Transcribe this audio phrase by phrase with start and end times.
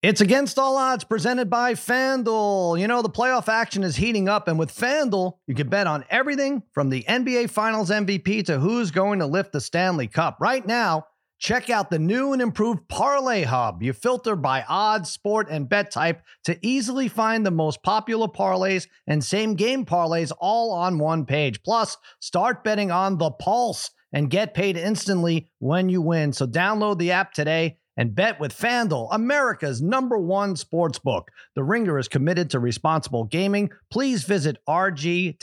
[0.00, 2.78] It's against all odds presented by FanDuel.
[2.78, 6.04] You know, the playoff action is heating up, and with FanDuel, you can bet on
[6.08, 10.36] everything from the NBA Finals MVP to who's going to lift the Stanley Cup.
[10.40, 11.06] Right now,
[11.40, 13.82] check out the new and improved Parlay Hub.
[13.82, 18.86] You filter by odds, sport, and bet type to easily find the most popular parlays
[19.08, 21.60] and same game parlays all on one page.
[21.64, 26.32] Plus, start betting on the pulse and get paid instantly when you win.
[26.32, 31.30] So, download the app today and bet with FanDuel, America's number one sports book.
[31.56, 33.70] The Ringer is committed to responsible gaming.
[33.90, 35.36] Please visit rg-help.com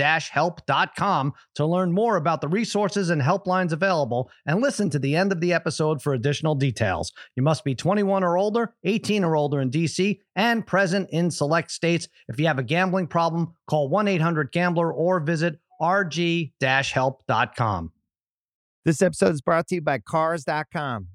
[1.55, 5.41] to learn more about the resources and helplines available and listen to the end of
[5.41, 7.12] the episode for additional details.
[7.36, 11.70] You must be 21 or older, 18 or older in DC, and present in select
[11.72, 12.08] states.
[12.30, 16.52] If you have a gambling problem, call 1-800-GAMBLER or visit rg-help.com.
[18.86, 21.15] This episode is brought to you by Cars.com.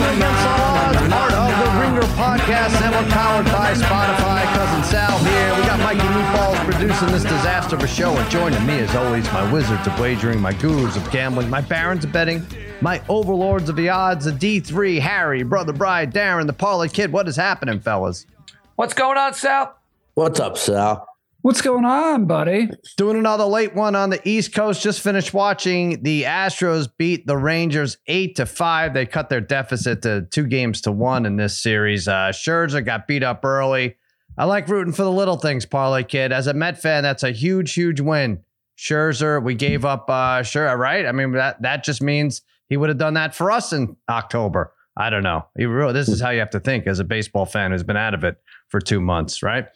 [0.00, 4.44] Part of the Ringer Podcast Network, powered by Spotify.
[4.54, 5.54] Cousin Sal here.
[5.56, 9.30] We got Mikey Meatballs producing this disaster of a show, and joining me, as always,
[9.32, 12.46] my wizards of wagering, my gurus of gambling, my barons of betting,
[12.80, 17.12] my overlords of the odds, the D3, Harry, Brother Bry, Darren, the Parlay Kid.
[17.12, 18.24] What is happening, fellas?
[18.76, 19.76] What's going on, Sal?
[20.14, 21.09] What's up, Sal?
[21.42, 22.68] What's going on, buddy?
[22.98, 24.82] Doing another late one on the East Coast.
[24.82, 28.92] Just finished watching the Astros beat the Rangers eight to five.
[28.92, 32.06] They cut their deficit to two games to one in this series.
[32.06, 33.96] Uh, Scherzer got beat up early.
[34.36, 36.30] I like rooting for the little things, parlay kid.
[36.30, 38.42] As a Met fan, that's a huge, huge win.
[38.76, 40.10] Scherzer, we gave up.
[40.10, 41.06] Uh, sure, right?
[41.06, 44.74] I mean that that just means he would have done that for us in October.
[44.94, 45.46] I don't know.
[45.56, 48.12] Really, this is how you have to think as a baseball fan who's been out
[48.12, 48.36] of it
[48.68, 49.68] for two months, right?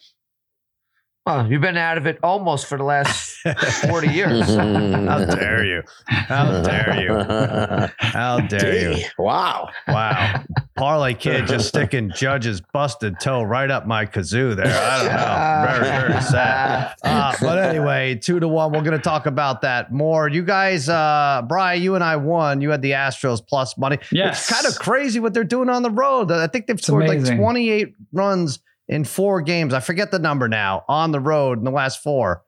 [1.26, 3.38] Oh, you've been out of it almost for the last
[3.88, 4.46] 40 years.
[4.56, 5.82] How dare you?
[6.06, 7.88] How dare you?
[7.98, 9.04] How dare you?
[9.16, 9.70] Wow.
[9.88, 10.44] Wow.
[10.76, 14.66] Parlay kid just sticking Judge's busted toe right up my kazoo there.
[14.66, 15.88] I don't know.
[15.88, 16.94] Very, very sad.
[17.14, 18.72] Uh, but anyway, two to one.
[18.72, 20.28] We're going to talk about that more.
[20.28, 22.60] You guys, uh, Brian, you and I won.
[22.60, 23.98] You had the Astros plus money.
[24.10, 24.40] Yes.
[24.50, 26.32] It's kind of crazy what they're doing on the road.
[26.32, 28.58] I think they've scored like 28 runs
[28.88, 29.72] in four games.
[29.74, 32.42] I forget the number now on the road in the last four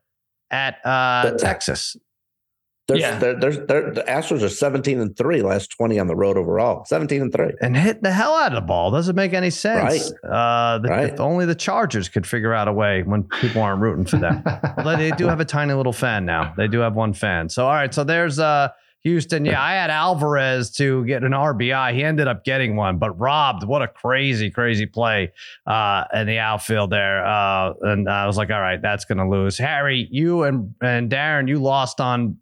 [0.51, 1.97] at uh, But- Texas.
[2.89, 3.19] There's, Yeah.
[3.19, 6.85] there, there's, there, the Astros are 17 and three, last 20 on the road overall.
[6.85, 7.51] 17 and three.
[7.61, 8.93] and hit the hell out of the ball.
[8.93, 10.13] Doesn't make any sense.
[10.23, 11.19] Uh, the, Right.
[11.19, 14.41] only the Chargers could figure out a way when people aren't rooting for them.
[14.79, 16.55] Although they do have a tiny little fan now.
[16.57, 17.49] They do have one fan.
[17.49, 17.93] So all right.
[17.93, 18.69] So there's uh
[19.07, 19.45] Houston.
[19.45, 21.95] Yeah, I had Alvarez to get an RBI.
[21.95, 23.63] He ended up getting one, but robbed.
[23.65, 25.33] What a crazy, crazy play
[25.65, 27.25] uh, in the outfield there.
[27.25, 29.57] Uh, and I was like, all right, that's gonna lose.
[29.59, 32.39] Harry, you and and Darren, you lost on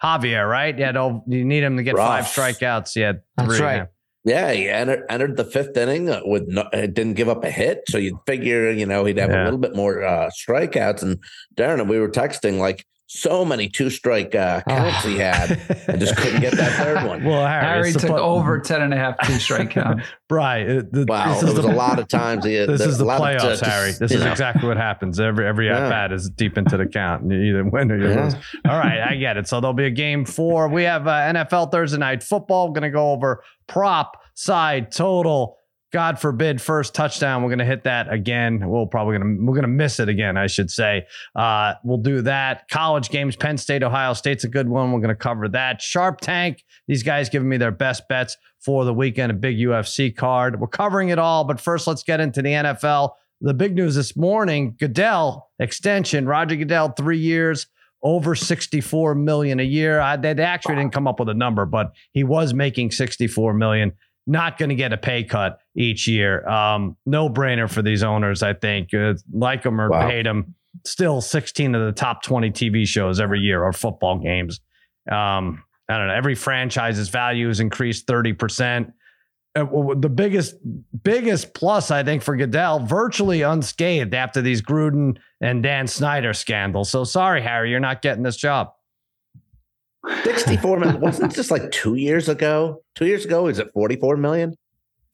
[0.00, 0.78] Javier, right?
[0.78, 0.92] Yeah,
[1.26, 2.94] you need him to get five strikeouts.
[2.94, 3.66] He had That's three.
[3.66, 3.88] right.
[4.26, 7.50] Yeah, he entered, entered the fifth inning uh, with no, uh, didn't give up a
[7.50, 7.82] hit.
[7.88, 9.42] So you'd figure, you know, he'd have Yeah.
[9.42, 11.02] a little bit more uh, strikeouts.
[11.02, 11.18] And
[11.56, 12.86] Darren and we were texting like
[13.16, 15.52] so many two strike uh, counts he had.
[15.88, 17.24] I just couldn't get that third one.
[17.24, 20.02] Well, Harry, Harry took suppo- over 10 and a half two strike count.
[20.28, 20.64] Right.
[20.66, 22.44] the- Wow, this it is was the- a lot of times.
[22.44, 23.92] He, This is the a lot of playoffs, just- Harry.
[23.92, 24.30] This is know.
[24.32, 25.20] exactly what happens.
[25.20, 25.84] Every every Yeah.
[25.86, 27.30] at bat is deep into the count.
[27.30, 28.24] You either win or you Yeah.
[28.24, 28.34] lose.
[28.68, 29.46] All right, I get it.
[29.46, 30.68] So there'll be a game four.
[30.68, 32.66] We have uh, NFL Thursday night football.
[32.68, 35.58] We're going to go over prop side total.
[35.94, 37.44] God forbid, first touchdown.
[37.44, 38.58] We're going to hit that again.
[38.68, 40.36] We're probably going to we're to miss it again.
[40.36, 41.06] I should say.
[41.36, 42.68] Uh, we'll do that.
[42.68, 43.36] College games.
[43.36, 44.90] Penn State, Ohio State's a good one.
[44.90, 45.80] We're going to cover that.
[45.80, 46.64] Sharp Tank.
[46.88, 49.30] These guys giving me their best bets for the weekend.
[49.30, 50.58] A big UFC card.
[50.58, 51.44] We're covering it all.
[51.44, 53.10] But first, let's get into the NFL.
[53.40, 56.26] The big news this morning: Goodell extension.
[56.26, 57.68] Roger Goodell, three years
[58.02, 60.00] over 64 million a year.
[60.00, 63.92] I, they actually didn't come up with a number, but he was making 64 million.
[64.26, 66.46] Not going to get a pay cut each year.
[66.48, 68.94] Um, no brainer for these owners, I think.
[68.94, 70.08] Uh, like them or Wow.
[70.08, 70.54] hate them,
[70.86, 74.60] still 16 of the top 20 TV shows every year are football games.
[75.10, 76.14] Um, I don't know.
[76.14, 78.92] Every franchise's value has increased 30%.
[79.56, 80.56] Uh, the biggest
[81.04, 86.90] biggest plus I think for Goodell, virtually unscathed after these Gruden and Dan Snyder scandals.
[86.90, 88.72] So sorry, Harry, you're not getting this job.
[90.24, 91.00] 64 million.
[91.00, 92.82] Wasn't it just like two years ago?
[92.94, 94.54] Two years ago, is it 44 million?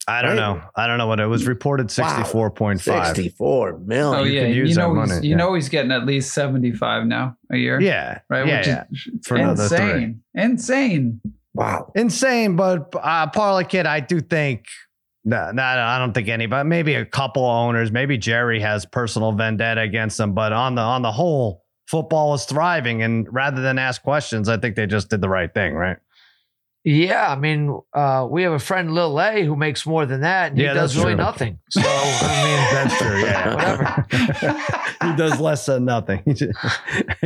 [0.07, 0.37] I don't Right?
[0.37, 0.61] know.
[0.75, 2.23] I don't know what it was reported Wow.
[2.23, 2.81] 64.5.
[2.81, 4.19] 64 million.
[4.19, 5.35] Oh yeah, could you use that know he's money, you yeah.
[5.37, 7.79] know he's getting at least seventy five now a year.
[7.79, 8.19] Yeah.
[8.29, 8.45] right.
[8.47, 8.57] Yeah.
[8.57, 8.83] Which yeah.
[8.91, 11.21] is For insane, insane.
[11.53, 11.91] Wow.
[11.95, 14.65] Insane, but uh, Parlay Kid, I do think.
[15.23, 16.67] No, no, I don't think anybody.
[16.67, 17.91] Maybe a couple owners.
[17.91, 20.33] Maybe Jerry has personal vendetta against them.
[20.33, 21.60] But on the on the whole,
[21.91, 23.03] football is thriving.
[23.03, 25.97] And rather than ask questions, I think they just did the right thing, right?
[26.83, 30.51] Yeah, I mean, uh, we have a friend Lil A who makes more than that,
[30.51, 31.23] and Yeah, he does really true.
[31.23, 31.59] nothing.
[31.69, 33.19] So I mean, That's true.
[33.21, 33.55] Yeah,
[34.45, 34.63] whatever.
[35.11, 36.21] he does less than nothing.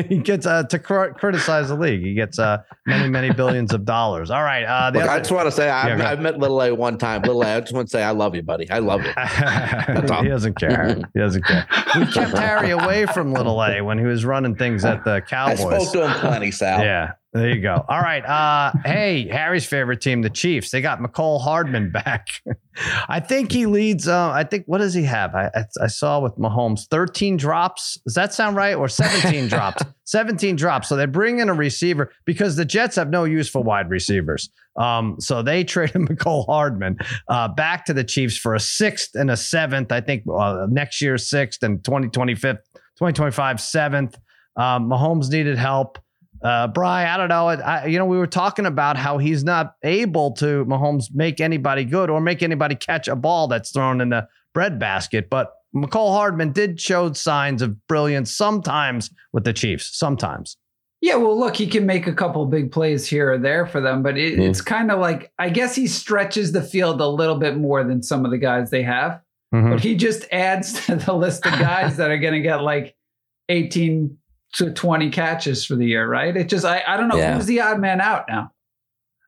[0.09, 2.01] He, gets uh, to cr- criticize the league.
[2.03, 4.29] He gets uh, many, many billions of dollars.
[4.29, 4.63] All right.
[4.65, 6.61] Uh, the Look, I other- just want to say I, Yeah, go I've met Little
[6.61, 7.21] A one time.
[7.23, 8.69] Little A, I just want to say I love you, buddy.
[8.69, 9.13] I love you.
[9.15, 10.21] all.
[10.23, 10.95] he doesn't care.
[11.13, 11.65] He doesn't care.
[11.97, 15.61] We kept Harry away from Little A when he was running things at the Cowboys.
[15.61, 15.89] I Cowboys.
[15.89, 16.81] spoke to him plenty, Sal.
[16.83, 17.83] Yeah, there you go.
[17.89, 18.25] All right.
[18.25, 20.71] Uh, hey, Harry's favorite team, the Chiefs.
[20.71, 22.27] They got Mecole Hardman back.
[23.09, 24.07] I think he leads.
[24.07, 25.35] Uh, I think what does he have?
[25.35, 27.99] I, I I saw with Mahomes, thirteen drops.
[28.05, 28.73] Does that sound right?
[28.73, 29.83] Or seventeen drops?
[30.05, 30.87] Seventeen drops.
[30.87, 34.49] So they bring in a receiver because the Jets have no use for wide receivers.
[34.77, 39.29] Um, so they traded Mecole Hardman uh, back to the Chiefs for a sixth and
[39.29, 39.91] a seventh.
[39.91, 44.17] I think uh, next year sixth and 2025, 2025 seventh.
[44.57, 45.97] Um, Mahomes needed help.
[46.45, 47.47] Uh, Bry, I don't know.
[47.47, 51.83] I, you know, we were talking about how he's not able to Mahomes make anybody
[51.85, 55.27] good or make anybody catch a ball that's thrown in the breadbasket.
[55.29, 59.97] But Mecole Hardman did show signs of brilliance sometimes with the Chiefs.
[59.97, 60.55] Sometimes.
[61.01, 64.03] Yeah, well, look, he can make a couple big plays here or there for them,
[64.03, 64.49] but it, Mhm.
[64.49, 68.03] it's kind of like I guess he stretches the field a little bit more than
[68.03, 69.19] some of the guys they have,
[69.53, 69.71] Mhm.
[69.71, 72.95] but he just adds to the list of guys that are going to get like
[73.49, 74.17] 18
[74.55, 76.35] to 20 catches for the year, right?
[76.35, 77.35] It just I, I don't know Yeah.
[77.35, 78.51] who's the odd man out now.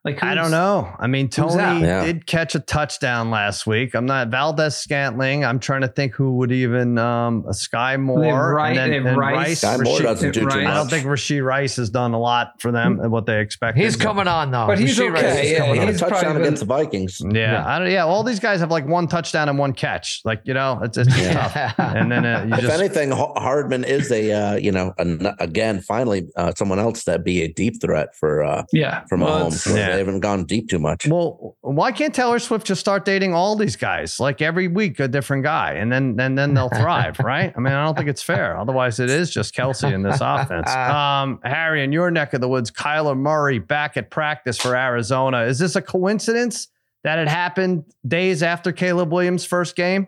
[0.06, 0.90] Like I don't know.
[1.00, 1.28] I mean.
[1.30, 1.56] Tony
[1.86, 2.06] Yeah.
[2.06, 3.94] did catch a touchdown last week.
[3.94, 5.44] I'm not Valdes Scantling.
[5.44, 8.22] I'm trying to think who would even um a Skyy Moore.
[8.22, 9.62] They have Rice- they have Rice.
[9.64, 10.56] Skyy Moore Rashid- doesn't do too much.
[10.56, 13.84] I don't think Rashee Rice has done a lot for them and what they expected.
[13.84, 14.68] he's coming on though.
[14.68, 15.88] But he's Rasheed okay, is yeah, coming on.
[15.88, 17.22] a he's touchdown probably against the Vikings.
[17.26, 17.64] Yeah, Yeah.
[17.68, 18.06] I don't, yeah.
[18.06, 20.22] All these guys have like one touchdown and one catch.
[20.24, 21.34] Like you know, it's it's Yeah.
[21.34, 21.80] tough.
[21.80, 25.82] And then uh, you If just anything, Hardman is a uh, you know an, again
[25.82, 29.02] finally uh, someone else that be a deep threat for uh, Yeah.
[29.10, 29.68] for Well, Mahomes.
[29.68, 29.97] it's- Yeah.
[29.98, 31.08] They haven't gone deep too much.
[31.08, 34.20] well, why can't Taylor Swift just start dating all these guys?
[34.20, 37.52] Like every week, a different guy, and then and then they'll thrive, right?
[37.58, 38.56] I mean, I don't think it's fair.
[38.60, 40.70] Otherwise, it is just Kelsey in this offense.
[40.78, 45.42] Um, Harry, in your neck of the woods, Kyler Murray back at practice for Arizona.
[45.44, 46.68] Is this a coincidence
[47.04, 50.08] that it happened days after Caleb Williams' first game?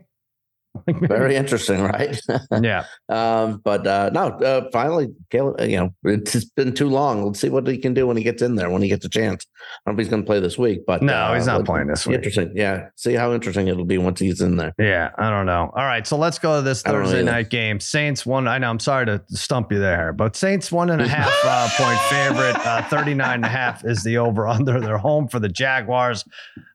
[0.88, 2.20] Very interesting, right?
[2.62, 2.86] yeah.
[3.10, 7.26] um, but uh, no, uh, finally, Caleb, you know, it's been too long.
[7.26, 9.10] Let's see what he can do when he gets in there, when he gets a
[9.10, 9.46] chance.
[9.86, 11.66] I don't know if he's going to play this week, but No, uh, he's not
[11.66, 12.18] playing this week.
[12.18, 12.90] Interesting, yeah.
[12.96, 14.74] See how interesting it'll be once he's in there.
[14.78, 15.72] Yeah, I don't know.
[15.76, 17.80] All right, so let's go to this I don't know Thursday night game.
[17.80, 18.48] Saints one.
[18.48, 21.70] I know I'm sorry to stump you there, but Saints one and a half uh,
[21.78, 22.56] point favorite.
[22.66, 24.80] Uh, 39 and a half is the over under.
[24.80, 26.24] They're home for the Jaguars.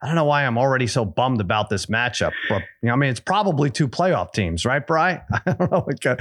[0.03, 2.97] I don't know why I'm already so bummed about this matchup, but you know, I
[2.97, 5.23] mean, it's probably two playoff teams, right, Bry?
[5.33, 5.81] I don't know.
[5.81, 6.21] What kind-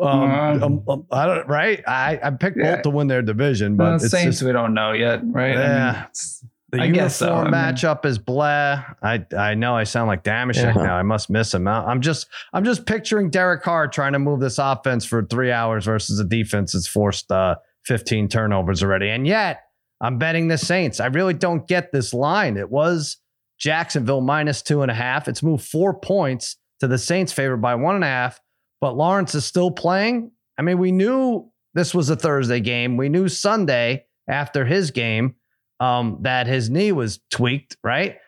[0.00, 1.48] um, um, um, I don't.
[1.48, 1.82] Right?
[1.86, 2.76] I I picked Yeah.
[2.76, 5.52] both to win their division, but it's Saints, just, we don't know yet, right?
[5.52, 5.90] I mean, Yeah.
[6.04, 7.32] it's- the I uniform guess so.
[7.34, 8.84] I mean- matchup is blah.
[9.00, 10.82] I I know I sound like Damashek Yeah.
[10.82, 10.96] now.
[10.96, 11.68] I must miss him.
[11.68, 15.52] I- I'm just I'm just picturing Derek Carr trying to move this offense for three
[15.52, 17.54] hours versus a defense that's forced uh,
[17.86, 19.08] 15 turnovers already.
[19.10, 19.60] And yet
[20.00, 20.98] I'm betting the Saints.
[20.98, 22.56] I really don't get this line.
[22.56, 23.18] It was
[23.56, 25.28] Jacksonville minus two and a half.
[25.28, 28.40] It's moved four points to the Saints favored by one and a half.
[28.80, 30.30] But Lawrence is still playing.
[30.58, 32.96] I mean, we knew this was a Thursday game.
[32.96, 35.34] We knew Sunday after his game
[35.80, 38.18] um, that his knee was tweaked, right?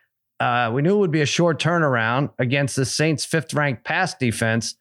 [0.41, 4.15] Uh, we knew it would be a short turnaround against the Saints' fifth ranked pass
[4.15, 4.75] defense.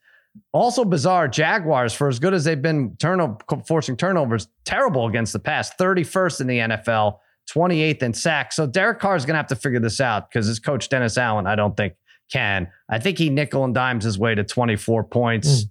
[0.52, 5.38] Also bizarre, Jaguars, for as good as they've been turnover, forcing turnovers, terrible against the
[5.38, 7.18] pass, 31st in the NFL,
[7.50, 8.56] 28th in sacks.
[8.56, 11.16] So Derek Carr is going to have to figure this out because his coach, Dennis
[11.16, 11.94] Allen, I don't think
[12.32, 12.68] can.
[12.88, 15.66] I think he nickel and dimes his way to 24 points.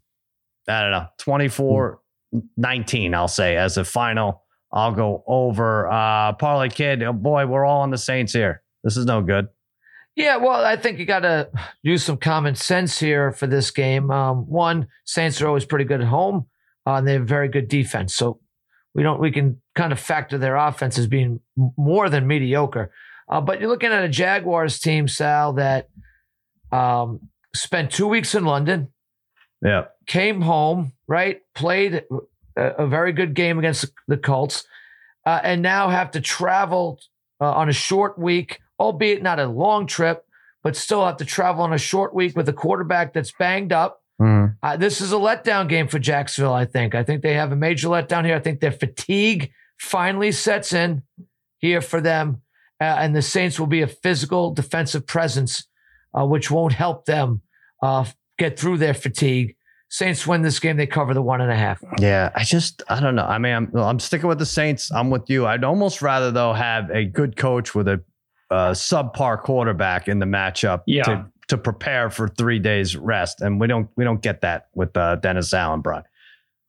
[0.68, 2.00] I don't know, 24
[2.58, 4.44] 19, I'll say, as a final.
[4.72, 5.90] I'll go over.
[5.90, 8.62] Uh, Parlay Kid, oh boy, we're all on the Saints here.
[8.84, 9.48] This is no good.
[10.16, 11.50] Yeah, well, I think you got to
[11.82, 14.12] use some common sense here for this game.
[14.12, 16.48] Um, one, Saints are always pretty good at home,
[16.86, 18.16] uh, and they have very good defense.
[18.16, 18.40] So
[18.94, 21.42] we don't we can kind of factor their offense as being
[21.78, 22.92] more than mediocre.
[23.28, 25.90] Uh, but you're looking at a Jaguars team, Sal, that
[26.72, 28.90] um, spent two weeks in London,
[29.62, 29.86] Yeah.
[30.08, 31.42] came home, right?
[31.54, 32.04] Played
[32.58, 34.66] a, a very good game against the Colts,
[35.26, 37.00] uh, and now have to travel
[37.42, 40.26] uh, on a short week, albeit not a long trip,
[40.64, 44.02] but still have to travel on a short week with a quarterback that's banged up.
[44.22, 44.56] Mhm.
[44.64, 46.96] Uh, this is a letdown game for Jacksonville, I think.
[46.96, 48.36] I think they have a major letdown here.
[48.36, 51.04] I think their fatigue finally sets in
[51.58, 52.42] here for them.
[52.80, 55.66] Uh, and the Saints will be a physical defensive presence,
[56.18, 57.42] uh, which won't help them
[57.82, 58.06] uh,
[58.38, 59.56] get through their fatigue.
[59.90, 60.78] Saints win this game.
[60.78, 61.82] They cover the one and a half.
[62.00, 63.26] Yeah, I just I don't know.
[63.26, 64.92] I mean, I'm I'm sticking with the Saints.
[64.92, 65.46] I'm with you.
[65.46, 68.04] I'd almost rather though have a good coach with a
[68.52, 71.04] uh, subpar quarterback in the matchup Yeah.
[71.04, 74.98] to to prepare for three days rest, and we don't we don't get that with
[74.98, 76.04] uh, Dennis Allen, Brian.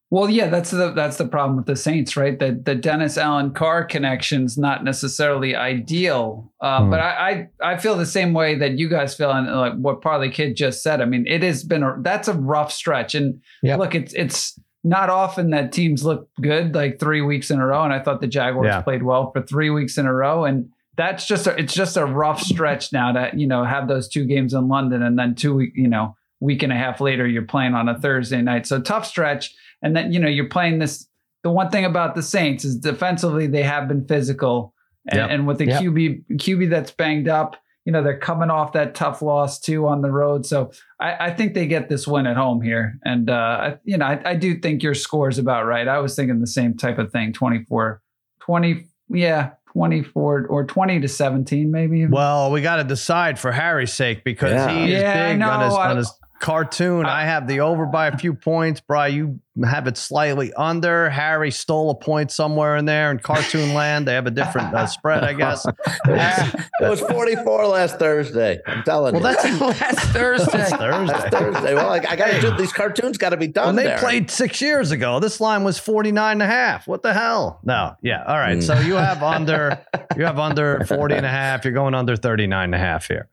[0.09, 2.39] Well, yeah, that's the that's the problem with the Saints, right?
[2.39, 6.53] That the Dennis Allen Carr connection's not necessarily ideal.
[6.61, 6.91] Uh, Hmm.
[6.91, 10.03] But I, I I feel the same way that you guys feel, and like what
[10.03, 11.01] Parlay Kid just said.
[11.01, 13.79] I mean, it has been a that's a rough stretch, and Yep.
[13.81, 17.83] look, it's it's not often that teams look good like three weeks in a row,
[17.83, 18.83] and I thought the Jaguars Yeah.
[18.83, 22.07] played well for three weeks in a row, and that's just a, it's just a
[22.07, 25.55] rough stretch now to you know have those two games in London, and then two
[25.57, 28.81] week you know week and a half later you're playing on a Thursday night, so
[28.81, 29.53] tough stretch
[29.87, 31.07] and then you know you're playing this.
[31.43, 34.75] The one thing about the Saints is defensively they have been physical,
[35.09, 35.31] and, Yep.
[35.31, 35.83] and with the Yep.
[35.83, 40.02] QB QB that's banged up, you know they're coming off that tough loss too on
[40.02, 40.45] the road.
[40.45, 43.97] So I, I think they get this win at home here, and uh, I, you
[43.97, 45.87] know I, I do think your score is about right.
[45.87, 48.02] I was thinking the same type of thing, 24,
[48.40, 52.07] 20, yeah, 24 or 20 to 17 maybe.
[52.07, 54.71] Well, we got to decide for Harry's sake because Yeah.
[54.87, 57.05] he is Yeah, I big on his on his cartoon.
[57.07, 58.81] I, I- have the over by a few points.
[58.81, 61.09] Brian, you have it slightly under.
[61.11, 64.07] Harry stole a point somewhere in there in cartoon land.
[64.07, 65.66] They have a different uh, spread, I guess.
[66.07, 68.61] it was 44 last Thursday.
[68.66, 69.59] I'm telling Well, you.
[69.59, 70.59] Well, that's Last Thursday.
[70.59, 71.31] That's That's Thursday.
[71.31, 71.75] Thursday.
[71.75, 73.19] Well, I, I got to do these cartoons.
[73.19, 73.66] Got to be done.
[73.66, 73.99] When they there.
[73.99, 76.87] played six years ago, this line was 49 and a half.
[76.87, 77.61] What the hell?
[77.64, 77.97] No.
[78.02, 78.23] Yeah.
[78.26, 78.59] All right.
[78.59, 78.62] Mm.
[78.62, 79.81] So you have under
[80.16, 81.64] you have under 40 and a half.
[81.64, 83.28] You're going under 39 and a half here.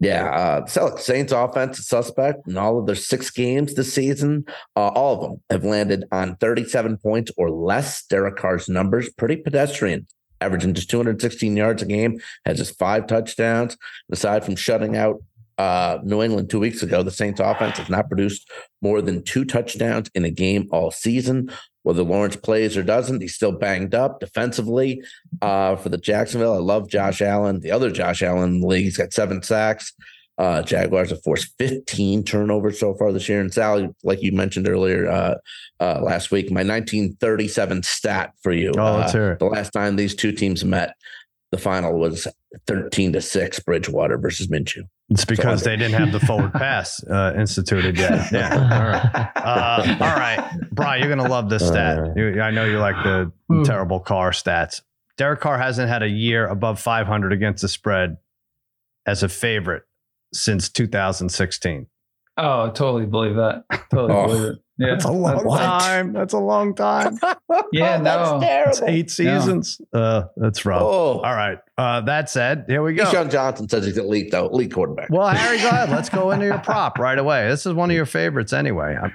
[0.00, 4.46] Yeah, uh, so Saints offense suspect in all of their six games this season.
[4.74, 8.06] Uh, all of them have landed on 37 points or less.
[8.06, 10.06] Derek Carr's numbers pretty pedestrian,
[10.40, 13.76] averaging just 216 yards a game, has just five touchdowns.
[14.10, 15.22] Aside from shutting out
[15.58, 19.44] uh, New England two weeks ago, the Saints offense has not produced more than two
[19.44, 21.50] touchdowns in a game all season.
[21.82, 25.02] Whether Lawrence plays or doesn't, he's still banged up defensively.
[25.40, 27.60] Uh, for the Jacksonville, I love Josh Allen.
[27.60, 29.94] The other Josh Allen in the league, he's got seven sacks.
[30.36, 33.40] Uh, Jaguars have forced 15 turnovers so far this year.
[33.42, 35.34] And Sally, like you mentioned earlier uh,
[35.80, 38.72] uh, last week, my 1937 stat for you.
[38.78, 40.94] Oh, Uh, the last time these two teams met,
[41.50, 42.26] the final was
[42.66, 44.82] 13 to 6 Bridgewater versus Minshew.
[45.08, 48.30] It's because they didn't have the forward pass uh, instituted yet.
[48.32, 48.54] Yeah.
[48.54, 49.30] All right.
[49.36, 50.56] Uh, all right.
[50.72, 52.12] Brian, you're going to love this stat.
[52.16, 53.62] You, I know you like the Hmm.
[53.64, 54.82] terrible Carr stats.
[55.16, 58.16] Derek Carr hasn't had a year above 500 against the spread
[59.06, 59.82] as a favorite
[60.32, 61.86] since 2016.
[62.42, 63.64] Oh, I totally believe that.
[63.90, 64.26] Totally Oh.
[64.26, 64.58] believe it.
[64.78, 66.12] Yeah, That's a long That's- time.
[66.14, 67.18] That's a long time.
[67.72, 68.04] Yeah, Oh, no.
[68.04, 68.72] that's terrible.
[68.72, 69.80] That's eight seasons.
[69.92, 70.80] Uh, that's rough.
[70.82, 71.58] Oh, All right.
[71.76, 73.04] Uh, that said, here we go.
[73.04, 75.10] Keyshawn Johnson says he's elite though, elite quarterback.
[75.10, 75.90] Well, Harry, go ahead.
[75.90, 77.46] Let's go into your prop right away.
[77.48, 78.96] This is one of your favorites anyway.
[79.00, 79.12] I'm-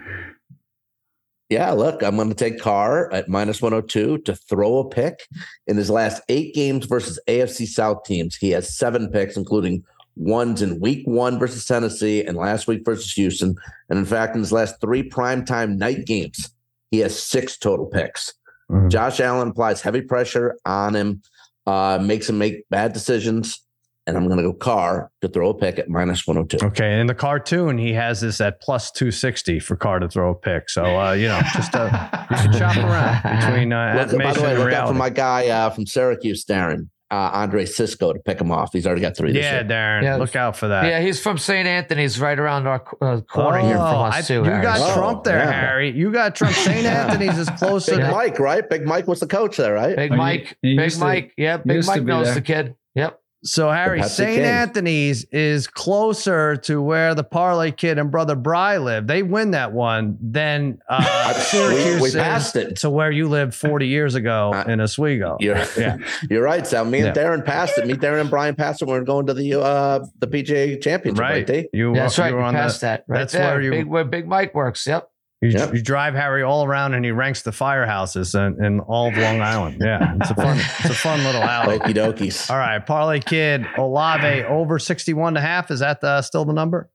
[1.49, 5.19] Yeah, look, I'm going to take Carr at minus 102 to throw a pick.
[5.67, 9.83] In his last eight games versus AFC South teams, he has seven picks, including
[10.15, 13.55] ones in week one versus Tennessee and last week versus Houston.
[13.89, 16.51] And in fact, in his last three primetime night games,
[16.91, 18.33] he has six total picks.
[18.71, 18.89] Mhm.
[18.89, 21.21] Josh Allen applies heavy pressure on him,
[21.67, 23.61] uh, makes him make bad decisions.
[24.07, 26.63] And I'm going to go Carr to throw a pick at minus 102.
[26.67, 30.07] Okay, And in the cartoon, he has this at plus two sixty for Carr to
[30.07, 30.69] throw a pick.
[30.69, 31.89] So uh, you know, just uh,
[32.29, 35.47] you can shop around between uh, Look, by the way, look out for my guy
[35.47, 38.71] uh, from Syracuse, Darren, uh, Andre Cisco, to pick him off.
[38.73, 39.63] He's already got three this yeah, year.
[39.63, 40.15] Darren, Yeah.
[40.15, 40.85] look out for that.
[40.85, 41.67] Yeah, he's from St.
[41.67, 44.33] Anthony's, right around our uh, corner here from Oh, us I- too.
[44.35, 44.61] you Harry.
[44.63, 45.51] got Oh, Trump there, yeah.
[45.51, 45.91] Harry.
[45.91, 46.53] You got Trump.
[46.55, 46.83] St.
[46.83, 47.05] Yeah.
[47.07, 47.85] Anthony's is close.
[47.85, 48.67] Big to- Mike, right?
[48.69, 49.95] Big Mike was the coach there, right?
[49.95, 51.33] Big Oh, you- Mike, you Big used to- Mike.
[51.37, 52.75] yeah, Big Mike knows the kid.
[52.95, 53.19] Yep.
[53.45, 54.41] So Harry, St.
[54.41, 59.05] Anthony's is closer to where the Parlay Kid and Brother Bry live.
[59.07, 60.17] They win that one.
[60.19, 62.77] Then uh, We- Syracuse we is passed it.
[62.77, 65.37] to where you lived 40 years ago Uh, in Oswego.
[65.39, 65.97] You're, Yeah.
[66.29, 66.85] you're right, Sal.
[66.85, 67.23] Me and Yeah.
[67.23, 67.85] Darren passed it.
[67.85, 68.85] Me, Darren, and Brian passed it.
[68.85, 71.47] when we're going to the uh, the PGA Championship, right?
[71.47, 71.69] right.
[71.71, 72.33] You, That's you right.
[72.33, 73.03] were You on the- passed that.
[73.07, 73.45] Right that's there.
[73.53, 74.87] where you- big, where Big Mike works.
[74.87, 75.07] Yep.
[75.41, 75.73] You, Yep.
[75.75, 79.41] you drive Harry all around and he ranks the firehouses in, in all of Long
[79.41, 79.77] Island.
[79.81, 81.77] Yeah, it's a fun, it's a fun little alley.
[81.79, 82.49] Okie dokies.
[82.49, 85.69] All right, Parlay Kid, Olave over 61 and a half.
[85.71, 86.89] Is that uh, still the number?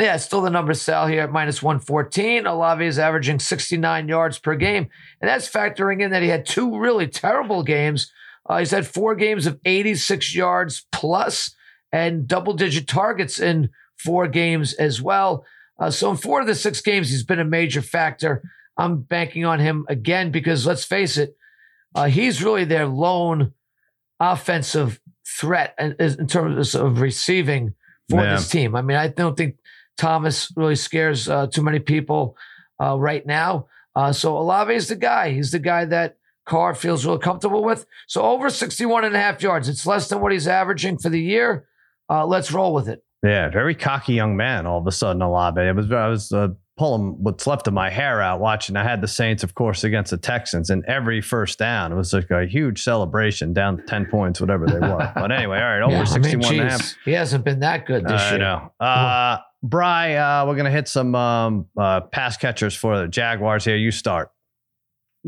[0.00, 2.46] Yeah, it's still the number Sal here at minus 114.
[2.46, 4.88] Olave is averaging 69 yards per game.
[5.20, 8.10] And that's factoring in that he had two really terrible games.
[8.48, 11.54] Uh, he's had four games of 86 yards plus
[11.92, 13.68] and double digit targets in
[13.98, 15.44] four games as well.
[15.78, 18.42] Uh, so in four of the six games, he's been a major factor.
[18.76, 21.36] I'm banking on him again because let's face it,
[21.94, 23.52] uh, he's really their lone
[24.20, 27.74] offensive threat in, in terms of receiving
[28.08, 28.34] for Yeah.
[28.36, 28.74] this team.
[28.76, 29.56] I mean, I don't think
[29.96, 32.36] Thomas really scares uh, too many people
[32.82, 33.66] uh, right now.
[33.94, 35.30] Uh, so Olave is the guy.
[35.32, 37.86] He's the guy that Carr feels real comfortable with.
[38.08, 39.68] So over 61 and a half yards.
[39.68, 41.66] It's less than what he's averaging for the year.
[42.08, 43.04] Uh, let's roll with it.
[43.22, 44.66] Yeah, very cocky young man.
[44.66, 45.60] All of a sudden, Olave.
[45.60, 48.76] It was I was uh, pulling what's left of my hair out watching.
[48.76, 52.12] I had the Saints, of course, against the Texans, and every first down it was
[52.12, 55.12] like a huge celebration, down ten points, whatever they were.
[55.14, 56.96] but anyway, all right, over Yeah, I mean, 61 and a half.
[57.04, 58.38] He hasn't been that good this I year.
[58.38, 58.72] know.
[58.80, 63.76] Uh, Bry, uh, we're gonna hit some um, uh, pass catchers for the Jaguars here.
[63.76, 64.32] You start.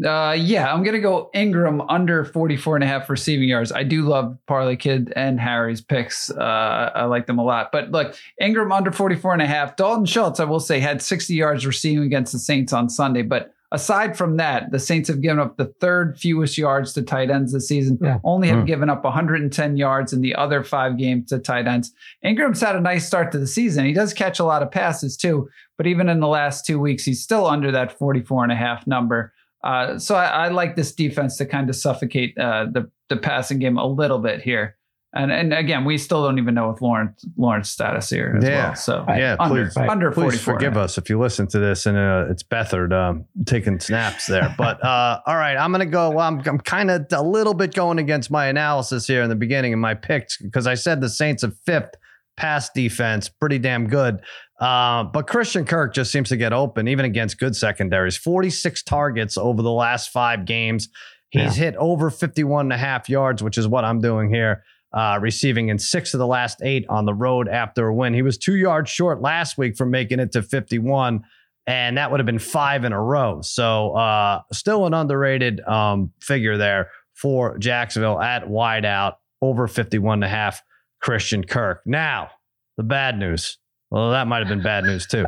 [0.02, 3.70] Uh, yeah, I'm going to go Ingram under 44 and a half receiving yards.
[3.70, 6.30] I do love Parlay Kid and Harry's picks.
[6.30, 7.70] Uh, I like them a lot.
[7.70, 9.76] But look, Ingram under 44 and a half.
[9.76, 13.22] Dalton Schultz, I will say, had 60 yards receiving against the Saints on Sunday.
[13.22, 17.30] But aside from that, the Saints have given up the third fewest yards to tight
[17.30, 17.96] ends this season.
[18.02, 18.18] Yeah.
[18.24, 18.64] Only have Hmm.
[18.66, 21.92] given up 110 yards in the other five games to tight ends.
[22.22, 23.84] Ingram's had a nice start to the season.
[23.84, 25.48] He does catch a lot of passes too.
[25.76, 28.88] But even in the last two weeks, he's still under that 44 and a half
[28.88, 29.32] number.
[29.64, 33.58] Uh, so I, I like this defense to kind of suffocate uh, the the passing
[33.58, 34.76] game a little bit here.
[35.16, 38.66] And and again, we still don't even know with Lawrence Lawrence status here as Yeah.
[38.66, 38.74] well.
[38.74, 40.54] So Yeah, under please- under Please 44.
[40.54, 44.52] forgive us if you listen to this and uh, it's Beathard um, taking snaps there.
[44.58, 46.10] But uh, all right, I'm gonna go.
[46.10, 49.36] Well, I'm I'm kind of a little bit going against my analysis here in the
[49.36, 51.94] beginning of my picks because I said the Saints have fifth
[52.36, 54.18] pass defense, pretty damn good.
[54.60, 58.16] Uh, but Christian Kirk just seems to get open even against good secondaries.
[58.16, 60.88] 46 targets over the last five games.
[61.30, 64.62] He's hit over 51 and a half yards, which is what I'm doing here
[64.94, 68.14] uh, receiving in six of the last eight on the road after a win.
[68.14, 71.24] He was two yards short last week from making it to 51,
[71.66, 73.40] and that would have been five in a row.
[73.42, 80.24] So uh, still an underrated um, figure there for Jacksonville at wideout over 51 and
[80.24, 80.62] a half.
[81.00, 81.82] Christian Kirk.
[81.84, 82.30] Now,
[82.76, 83.58] the bad news.
[83.90, 85.24] Well, that might have been bad news too.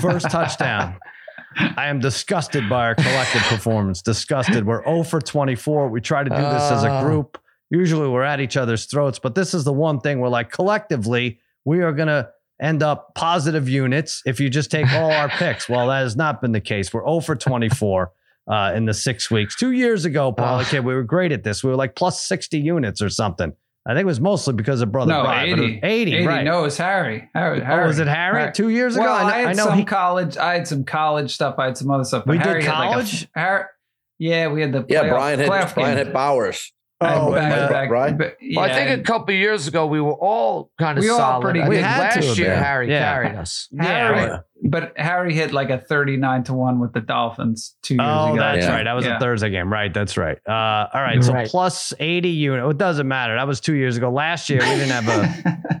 [0.00, 0.96] First touchdown.
[1.76, 4.02] I am disgusted by our collective performance.
[4.02, 4.66] Disgusted.
[4.66, 5.88] We're 0 for 24.
[5.88, 7.02] We try to do this as a Ah.
[7.02, 7.38] group.
[7.70, 11.38] Usually we're at each other's throats, but this is the one thing we're like collectively,
[11.64, 12.28] we are going to
[12.60, 15.68] end up positive units if you just take all our picks.
[15.68, 16.92] Well, that has not been the case.
[16.92, 18.12] We're 0 for 24
[18.48, 19.56] uh, in the six weeks.
[19.56, 20.64] Two years ago, Paul, Ah.
[20.64, 21.64] kid, we were great at this.
[21.64, 23.52] We were like plus 60 units or something.
[23.88, 25.50] I think it was mostly because of brother No, Brian.
[25.50, 25.74] but it 80.
[25.74, 26.26] was 80, 80.
[26.26, 26.44] right?
[26.44, 27.30] No, it's Harry.
[27.34, 27.86] Harry, Oh, Harry.
[27.86, 28.40] was it Harry?
[28.40, 28.52] Harry.
[28.52, 29.04] Two years ago?
[29.04, 30.36] Well, I, I, know- I had know some he, college.
[30.36, 31.54] I had some college stuff.
[31.58, 32.24] I had some other stuff.
[32.26, 33.28] but We did Harry had like a- college?
[33.34, 33.64] Harry,
[34.18, 36.06] yeah, we had the Yeah, playoff- Brian hit playoff Brian game.
[36.06, 36.72] hit Bowers.
[36.98, 38.16] I Oh, back- and, back- Brian?
[38.16, 41.10] but- Well, I think a couple of years ago we were all kind of We
[41.10, 41.42] all solid.
[41.42, 41.68] pretty I.
[41.68, 42.62] We had last have year been.
[42.62, 43.12] Harry Yeah.
[43.12, 43.68] carried us.
[43.70, 44.40] yeah, Harry- right.
[44.62, 48.36] But Harry hit like a 39 to 1 with the Dolphins two years Oh, ago.
[48.40, 48.72] that's Yeah.
[48.74, 48.84] right.
[48.84, 49.16] That was Yeah.
[49.16, 49.70] a Thursday game.
[49.70, 49.92] Right.
[49.92, 50.38] That's right.
[50.48, 51.22] Uh, all right.
[51.22, 51.46] So Right.
[51.48, 52.64] plus 80 unit.
[52.66, 53.34] It doesn't matter.
[53.36, 54.10] That was two years ago.
[54.10, 55.80] Last year, we didn't have a.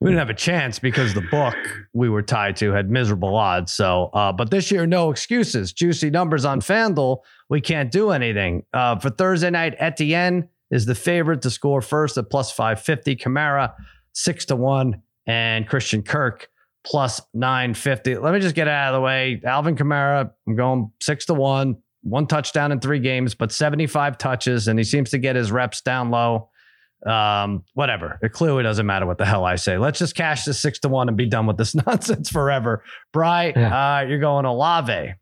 [0.00, 1.56] We didn't have a chance because the book
[1.92, 3.72] we were tied to had miserable odds.
[3.72, 5.74] So, uh, but this year, no excuses.
[5.74, 7.18] Juicy numbers on FanDuel.
[7.50, 8.64] We can't do anything.
[8.72, 13.16] Uh, for Thursday night, Etienne is the favorite to score first at plus 550.
[13.16, 13.74] Kamara,
[14.14, 15.02] six to one.
[15.26, 16.48] And Christian Kirk,
[16.82, 18.16] plus 950.
[18.16, 19.40] Let me just get out of the way.
[19.44, 24.66] Alvin Kamara, I'm going six to one, one touchdown in three games, but 75 touches,
[24.66, 26.49] and he seems to get his reps down low.
[27.06, 28.18] Um, whatever.
[28.22, 29.78] It clearly doesn't matter what the hell I say.
[29.78, 32.84] Let's just cash this six to one and be done with this nonsense forever.
[33.12, 35.14] Bry, uh, you're going Olave.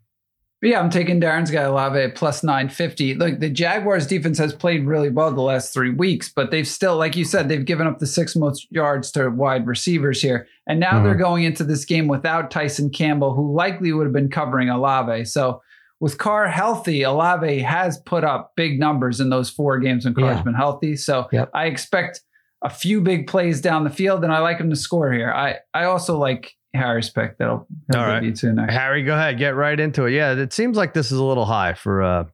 [0.61, 3.15] Yeah, I'm taking Darren's guy Olave plus 950.
[3.15, 6.97] Look, the Jaguars defense has played really well the last three weeks, but they've still,
[6.97, 10.49] like you said, they've given up the six most yards to wide receivers here.
[10.67, 14.31] And now they're going into this game without Tyson Campbell, who likely would have been
[14.31, 15.27] covering Olave.
[15.27, 15.63] So
[16.01, 20.37] with Carr healthy, Olave has put up big numbers in those four games when Carr's
[20.39, 20.43] Yeah.
[20.43, 20.97] been healthy.
[20.97, 21.51] So Yep.
[21.55, 22.21] I expect
[22.63, 25.31] a few big plays down the field, and I like him to score here.
[25.33, 27.39] I, I also like Harry's pick.
[27.39, 28.23] That'll, that'll All right.
[28.23, 28.75] you two next.
[28.75, 29.39] Harry, go ahead.
[29.39, 30.13] Get right into it.
[30.13, 32.25] Yeah, it seems like this is a little high for uh,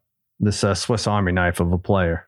[0.40, 2.26] this uh, Swiss Army knife of a player.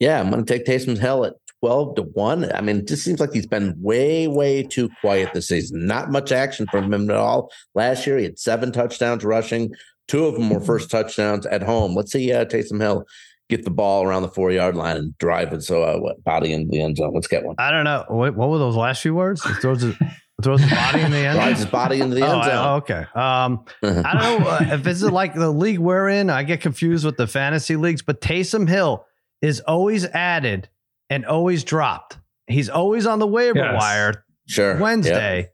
[0.00, 2.52] Yeah, I'm going to take Taysom Hill at 12 to 1.
[2.52, 5.86] I mean, it just seems like he's been way, way too quiet this season.
[5.86, 7.50] Not much action from him at all.
[7.74, 9.70] Last year, he had seven touchdowns rushing.
[10.08, 11.94] Two of them were first touchdowns at home.
[11.94, 13.04] Let's see uh, Taysom Hill
[13.48, 16.52] get the ball around the four yard line and drive it so uh, what, body
[16.52, 17.12] into the end zone.
[17.14, 17.54] Let's get one.
[17.58, 18.04] I don't know.
[18.08, 19.44] What, what were those last few words?
[19.46, 21.36] It throws his, it throws his body in the end.
[21.36, 22.66] Drives his body into the Oh, end I- zone.
[22.66, 23.06] oh, okay.
[23.14, 26.30] Um, I don't know uh, if it's like the league we're in.
[26.30, 29.04] I get confused with the fantasy leagues, but Taysom Hill
[29.40, 30.68] is always added
[31.10, 32.18] and always dropped
[32.48, 33.74] He's always on the waiver Yes.
[33.80, 34.78] wire Sure.
[34.78, 35.52] Yep.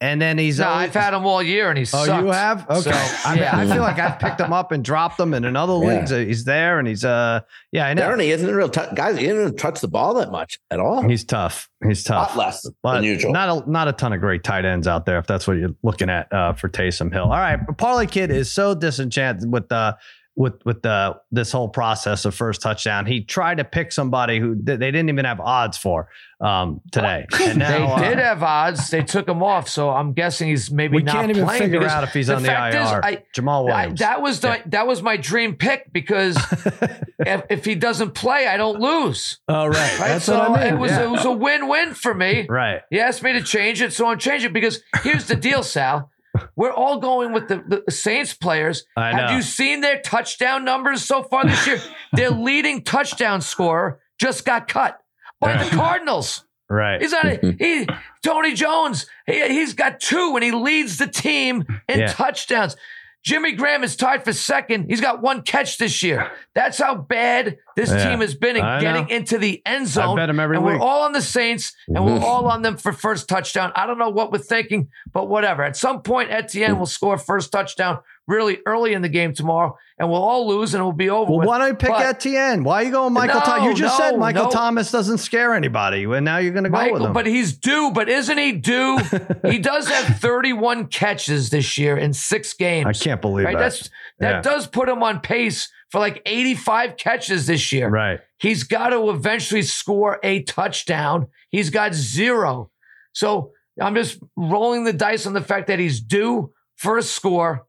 [0.00, 0.58] Wednesday, and then he's.
[0.58, 2.68] No, always, I've had him all year and he's Oh, you have?
[2.68, 2.80] Okay.
[2.80, 3.56] So, I, mean, yeah.
[3.56, 5.78] I feel like I've picked him up and dropped him, and in other Yeah.
[5.98, 7.40] leagues, uh, he's there, and he's uh,
[7.72, 8.02] yeah, I know.
[8.02, 9.16] Darren, he isn't a real t- guys.
[9.18, 11.02] He didn't touch the ball that much at all.
[11.08, 11.68] He's tough.
[11.86, 12.36] He's a lot tough.
[12.36, 13.32] less But than usual.
[13.32, 15.74] not a not a ton of great tight ends out there if that's what you're
[15.82, 17.24] looking at uh, for Taysom Hill.
[17.24, 19.96] All right, but Parlay Kid is so disenchanted with the
[20.36, 23.06] with with the this whole process of first touchdown.
[23.06, 26.08] He tried to pick somebody who they didn't even have odds for
[26.42, 28.90] um, today, and They now uh, did have odds.
[28.90, 31.82] They took him off, so I'm guessing he's maybe we not can't even playing figure
[31.86, 32.68] out if he's the on the IR.
[32.82, 34.00] is, I- Jamal I, Williams.
[34.00, 34.62] that was the Yeah.
[34.66, 36.36] that was my dream pick because
[37.18, 39.38] if, if he doesn't play, I don't lose.
[39.48, 40.08] oh right, Right.
[40.08, 40.74] that's so what I mean.
[40.74, 41.04] it was Yeah.
[41.04, 42.46] it was a win win for me.
[42.48, 42.82] right.
[42.90, 46.10] He asked me to change it, so I'm changing it because here's the deal, Sal.
[46.56, 48.84] We're all going with the, the Saints players.
[48.96, 51.80] I Have you seen their touchdown numbers so far this year?
[52.12, 54.98] their leading touchdown scorer just got cut
[55.40, 55.70] by Right.
[55.70, 56.44] the Cardinals.
[56.68, 57.00] Right.
[57.00, 57.62] He's on a, mm-hmm.
[57.62, 57.86] he
[58.24, 59.06] Tony Jones.
[59.26, 62.06] He, he's got two and he leads the team in Yeah.
[62.08, 62.76] touchdowns.
[63.26, 64.86] Jimmy Graham is tied for second.
[64.88, 66.30] He's got one catch this year.
[66.54, 68.08] That's how bad this Yeah.
[68.10, 69.16] team has been in I getting know.
[69.16, 70.14] into the end I zone.
[70.16, 70.76] bet him every and week.
[70.78, 73.72] we're all on the Saints and we're all on them for first touchdown.
[73.74, 75.64] I don't know what we're thinking, but whatever.
[75.64, 80.10] At some point, Etienne will score first touchdown really early in the game tomorrow, and
[80.10, 81.30] we'll all lose and it will be over.
[81.30, 81.48] well, with.
[81.48, 82.64] why don't you pick But- Etienne?
[82.64, 83.62] Why are you going Michael Thomas?
[83.64, 84.50] You No, just said Michael no.
[84.50, 87.12] Thomas doesn't scare anybody, and now you're going to go with him.
[87.12, 87.90] but he's due.
[87.94, 88.98] But isn't he due?
[89.44, 92.86] he does have 31 catches this year in six games.
[92.86, 93.62] I can't believe Right, that.
[93.62, 94.40] that's that Yeah.
[94.42, 97.88] does put him on pace for like 85 catches this year.
[97.88, 98.18] right.
[98.38, 101.28] He's got to eventually score a touchdown.
[101.50, 102.70] He's got zero.
[103.12, 107.66] So I'm just rolling the dice on the fact that he's due for a score.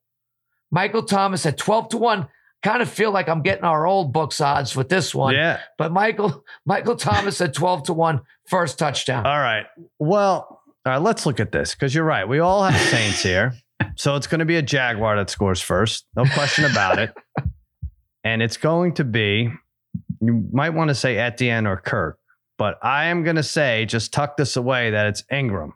[0.71, 2.27] Michael Thomas at 12 to 1.
[2.63, 5.35] Kind of feel like I'm getting our old books odds with this one.
[5.35, 5.59] Yeah.
[5.77, 9.25] But Michael, Michael Thomas at 12 to 1, first touchdown.
[9.25, 9.65] All right.
[9.99, 12.27] Well, all right, let's look at this because you're right.
[12.27, 13.53] We all have Saints here.
[13.95, 16.05] So it's going to be a Jaguar that scores first.
[16.15, 17.13] No question about it.
[18.23, 19.49] And it's going to be,
[20.19, 22.19] you might want to say Etienne or Kirk,
[22.57, 25.73] but I am going to say, just tuck this away, that it's Ingram.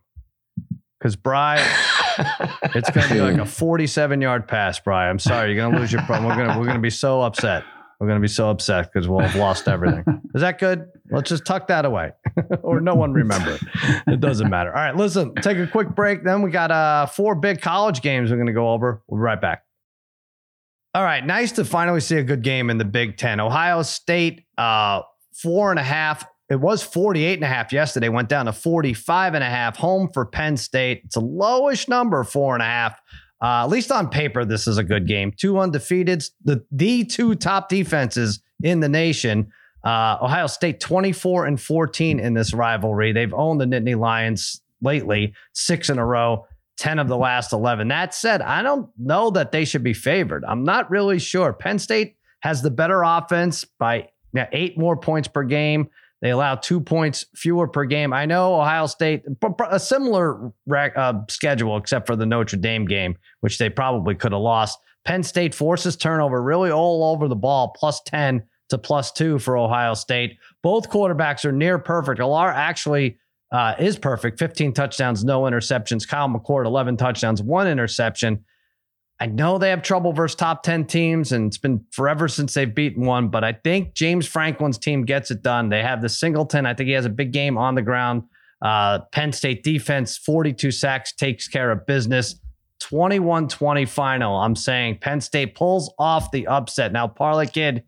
[1.01, 1.55] Because Bry,
[2.75, 5.09] it's going to be like a 47 yard pass, Bry.
[5.09, 5.51] I'm sorry.
[5.51, 6.29] You're going to lose your problem.
[6.29, 7.63] We're going to, we're going to be so upset.
[7.99, 10.03] We're going to be so upset because we'll have lost everything.
[10.35, 10.89] Is that good?
[11.09, 12.11] Let's just tuck that away
[12.63, 13.61] or no one remember it.
[14.07, 14.69] It doesn't matter.
[14.69, 16.23] All right, listen, take a quick break.
[16.23, 19.01] Then we got uh, four big college games we're going to go over.
[19.07, 19.63] We'll be right back.
[20.93, 23.39] All right, nice to finally see a good game in the Big Ten.
[23.39, 25.01] Ohio State, uh,
[25.33, 26.25] four and a half.
[26.51, 29.77] It was 48 and a half yesterday, went down to 45 and a half.
[29.77, 31.01] Home for Penn State.
[31.05, 32.99] It's a lowish number, four and a half.
[33.41, 35.31] Uh, at least on paper, this is a good game.
[35.31, 39.49] Two undefeated, the, the two top defenses in the nation.
[39.85, 43.13] Uh, Ohio State 24 and 14 in this rivalry.
[43.13, 46.47] They've owned the Nittany Lions lately, six in a row,
[46.79, 47.87] 10 of the last 11.
[47.87, 50.43] That said, I don't know that they should be favored.
[50.45, 51.53] I'm not really sure.
[51.53, 55.89] Penn State has the better offense by yeah, eight more points per game.
[56.21, 58.13] They allow two points fewer per game.
[58.13, 59.23] I know Ohio State,
[59.69, 64.41] a similar uh, schedule, except for the Notre Dame game, which they probably could have
[64.41, 64.77] lost.
[65.03, 69.57] Penn State forces turnover really all over the ball, plus 10 to plus two for
[69.57, 70.38] Ohio State.
[70.62, 72.21] Both quarterbacks are near perfect.
[72.21, 73.17] Allar actually
[73.51, 76.07] uh, is perfect 15 touchdowns, no interceptions.
[76.07, 78.45] Kyle McCord, 11 touchdowns, one interception.
[79.21, 82.73] I know they have trouble versus top 10 teams, and it's been forever since they've
[82.73, 85.69] beaten one, but I think James Franklin's team gets it done.
[85.69, 86.65] They have the Singleton.
[86.65, 88.23] I think he has a big game on the ground.
[88.63, 92.39] Uh, Penn State defense, 42 sacks, takes care of business.
[92.79, 94.38] 21 20 final.
[94.38, 96.91] I'm saying Penn State pulls off the upset.
[96.91, 97.84] Now, Parlay Kid,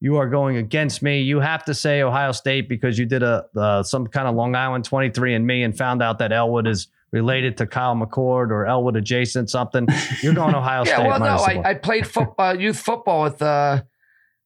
[0.00, 1.22] you are going against me.
[1.22, 4.54] You have to say Ohio State because you did a uh, some kind of Long
[4.54, 8.66] Island 23 and me and found out that Elwood is related to Kyle McCord or
[8.66, 9.86] Elwood adjacent something.
[10.20, 11.06] You're going Ohio yeah, State.
[11.06, 11.70] well, no, I.
[11.70, 13.82] I played fo- uh, youth football with uh,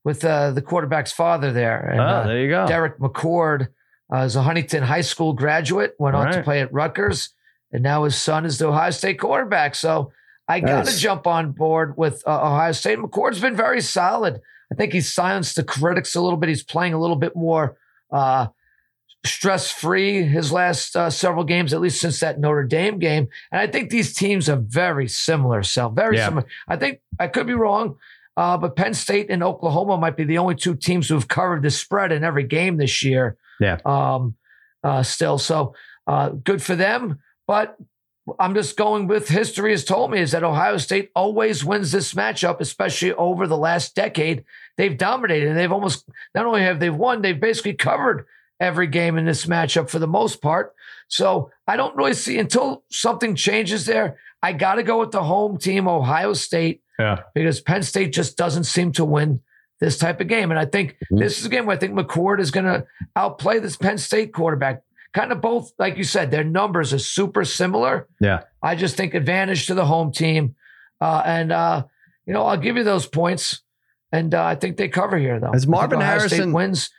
[0.04, 1.80] with uh, the quarterback's father there.
[1.80, 2.66] And, oh, there you go.
[2.66, 3.68] Derek McCord
[4.12, 7.30] uh, is a Huntington High School graduate, went on to play at Rutgers,
[7.72, 9.74] and now his son is the Ohio State quarterback.
[9.74, 10.12] So
[10.46, 11.00] I got to Nice.
[11.00, 12.98] jump on board with uh, Ohio State.
[12.98, 14.40] McCord's been very solid.
[14.70, 16.50] I think he's silenced the critics a little bit.
[16.50, 17.78] He's playing a little bit more
[18.12, 18.48] uh,
[19.24, 23.28] stress free his last uh, several games, at least since that Notre Dame game.
[23.50, 25.90] And I think these teams are very similar, Sal.
[25.90, 26.26] Very Yeah.
[26.28, 26.46] similar.
[26.68, 27.96] I think I could be wrong.
[28.36, 31.70] Uh, but Penn State and Oklahoma might be the only two teams who've covered the
[31.70, 33.36] spread in every game this year.
[33.58, 33.78] Yeah.
[33.84, 34.36] Um,
[34.84, 35.74] uh, still, so
[36.06, 37.18] uh, good for them.
[37.48, 37.76] But
[38.38, 42.14] I'm just going with history has told me is that Ohio State always wins this
[42.14, 44.44] matchup, especially over the last decade.
[44.76, 48.26] They've dominated and they've almost not only have they won, they've basically covered
[48.60, 50.74] every game in this matchup for the most part.
[51.08, 54.18] So I don't really see until something changes there.
[54.42, 56.82] I got to go with the home team, Ohio State.
[56.98, 57.20] Yeah.
[57.34, 59.40] Because Penn State just doesn't seem to win
[59.80, 60.50] this type of game.
[60.50, 61.20] And I think Mhm.
[61.20, 64.32] this is a game where I think McCord is going to outplay this Penn State
[64.34, 64.82] quarterback.
[65.14, 68.08] Kind of both, like you said, their numbers are super similar.
[68.20, 68.40] Yeah.
[68.62, 70.56] I just think advantage to the home team.
[71.00, 71.84] Uh, and, uh,
[72.26, 73.62] you know, I'll give you those points.
[74.12, 75.52] And uh, I think they cover here, though.
[75.54, 76.90] As Marvin Ohio State Harrison- wins.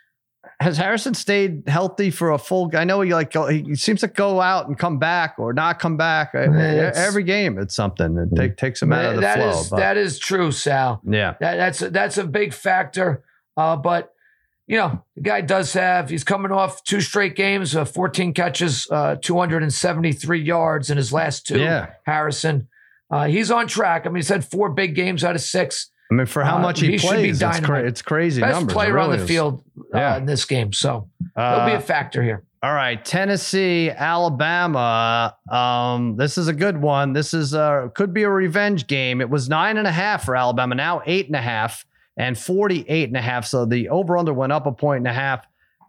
[0.62, 2.69] Has Harrison stayed healthy for a full?
[2.76, 5.95] I know he like he seems to go out and come back or not come
[5.95, 7.58] back It's- every game.
[7.58, 9.50] It's something that take, takes him out of the That flow.
[9.62, 11.02] Is, that is true, Sal.
[11.08, 13.24] yeah, That, that's a, that's a big factor.
[13.56, 14.13] Uh, but
[14.67, 16.10] you know, the guy does have.
[16.10, 21.48] He's coming off two straight games, uh, 14 catches, uh, 273 yards in his last
[21.48, 21.58] two.
[21.60, 21.88] yeah.
[22.06, 22.67] Harrison,
[23.10, 24.06] uh, he's on track.
[24.06, 25.89] I mean, he's had four big games out of six.
[26.12, 28.74] I mean, for how Uh, much he, he plays, it's, cra- it's crazy Best numbers.
[28.74, 30.17] Player on the field uh, Yeah.
[30.17, 32.43] in this game, so he'll be Uh, a factor here.
[32.62, 35.36] All right, Tennessee, Alabama.
[35.50, 37.13] Um, this is a good one.
[37.13, 39.22] This is uh could be a revenge game.
[39.22, 41.86] It was nine and a half for Alabama, now eight and a half
[42.17, 43.45] and 48 and a half.
[43.45, 45.45] So the over under went up a point and a half.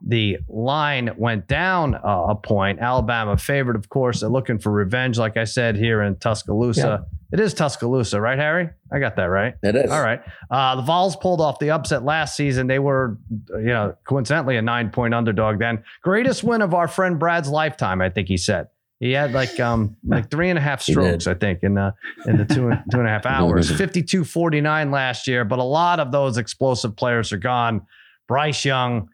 [0.06, 2.78] The line went down uh, a point.
[2.78, 4.20] Alabama favored, of course.
[4.20, 7.04] They're looking for revenge, like I said here in Tuscaloosa.
[7.32, 8.70] It is Tuscaloosa, right, Harry?
[8.92, 9.54] I got that right.
[9.62, 9.90] It is.
[9.90, 10.20] All right.
[10.50, 12.66] Uh, the Vols pulled off the upset last season.
[12.66, 13.18] They were,
[13.50, 15.84] you know, coincidentally a nine point underdog then.
[16.02, 18.66] Greatest win of our friend Brad's lifetime, I think he said.
[18.98, 21.26] He had like um like three and a half strokes.
[21.26, 21.94] I think, in the
[22.26, 23.70] in the two and two and a half hours.
[23.70, 23.76] Mhm.
[23.78, 27.82] 52 49 last year, but a lot of those explosive players are gone.
[28.28, 29.08] Bryce Young,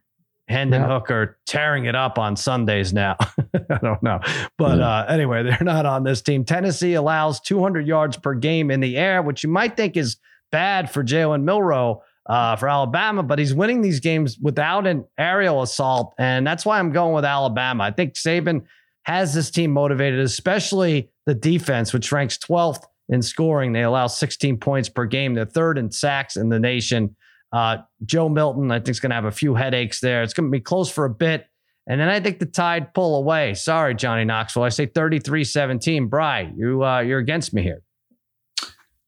[0.48, 0.82] Hendon.
[0.82, 3.16] Hooker tearing it up on Sundays now.
[3.70, 4.20] I don't know.
[4.58, 4.88] But Yeah.
[4.88, 6.44] uh, anyway, they're not on this team.
[6.44, 10.16] Tennessee allows 200 yards per game in the air, which you might think is
[10.52, 15.62] bad for Jalen Milroe uh, for Alabama, but he's winning these games without an aerial
[15.62, 16.14] assault.
[16.18, 17.84] And that's why I'm going with Alabama.
[17.84, 18.62] I think Saban
[19.04, 23.72] has this team motivated, especially the defense, which ranks 12th in scoring.
[23.72, 25.34] They allow 16 points per game.
[25.34, 27.14] They're third in sacks in the nation.
[27.52, 30.22] Uh, Joe Milton, I think, is going to have a few headaches there.
[30.22, 31.46] It's going to be close for a bit.
[31.88, 33.54] And then I think the Tide pull away.
[33.54, 34.64] Sorry, Johnny Knoxville.
[34.64, 36.08] I say 33 17.
[36.08, 37.82] Bry, you, uh, you're against me here.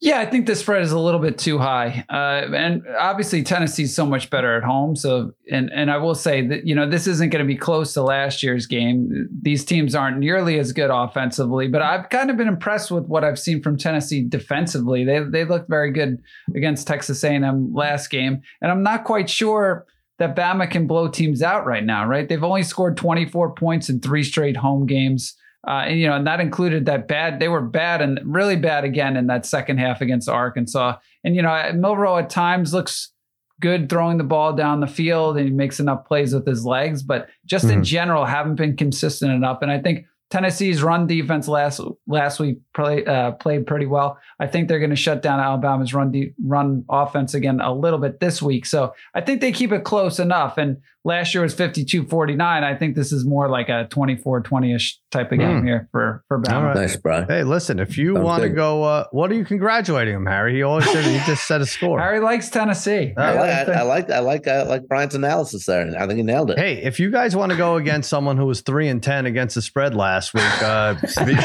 [0.01, 3.97] Yeah, I think the spread is a little bit too high, uh, and obviously Tennessee's
[3.97, 4.95] so much better at home.
[4.95, 7.95] So, and and I will say that you know this isn't going to be close
[7.95, 9.29] to last year's game.
[9.43, 13.25] These teams aren't nearly as good offensively, but I've kind of been impressed with what
[13.25, 15.05] I've seen from Tennessee defensively.
[15.05, 16.23] They they looked very good
[16.55, 19.85] against Texas A&M last game, and I'm not quite sure
[20.19, 22.07] that Bama can blow teams out right now.
[22.07, 22.29] Right?
[22.29, 25.37] They've only scored 24 points in three straight home games.
[25.67, 27.41] Uh, and you know, and that included that bad.
[27.41, 30.97] They were bad and really bad again in that second half against Arkansas.
[31.25, 33.13] And you know, Milroe at times looks
[33.61, 37.03] good throwing the ball down the field, and he makes enough plays with his legs.
[37.03, 37.85] But just in Mhm.
[37.85, 39.59] general, haven't been consistent enough.
[39.63, 44.19] And I think Tennessee's run defense last last week play, uh, played pretty well.
[44.39, 47.99] I think they're going to shut down Alabama's run de- run offense again a little
[47.99, 48.67] bit this week.
[48.67, 50.59] So I think they keep it close enough.
[50.59, 52.41] And last year was 52-49.
[52.63, 55.67] I think this is more like a 24-20ish type of game Hmm.
[55.67, 56.53] here for for Bama.
[56.55, 56.77] All right.
[56.77, 57.27] Nice, Brian.
[57.29, 60.55] Hey, listen, if you want to go, uh, what are you congratulating him, Harry?
[60.55, 61.99] He always said he just set a score.
[61.99, 63.15] Harry likes Tennessee.
[63.17, 65.91] I like, I I, I like, I like, I like Brian's analysis there.
[65.99, 66.59] I think he nailed it.
[66.59, 69.55] Hey, if you guys want to go against someone who was three and ten against
[69.55, 70.95] the spread last week, uh,
[71.25, 71.37] be,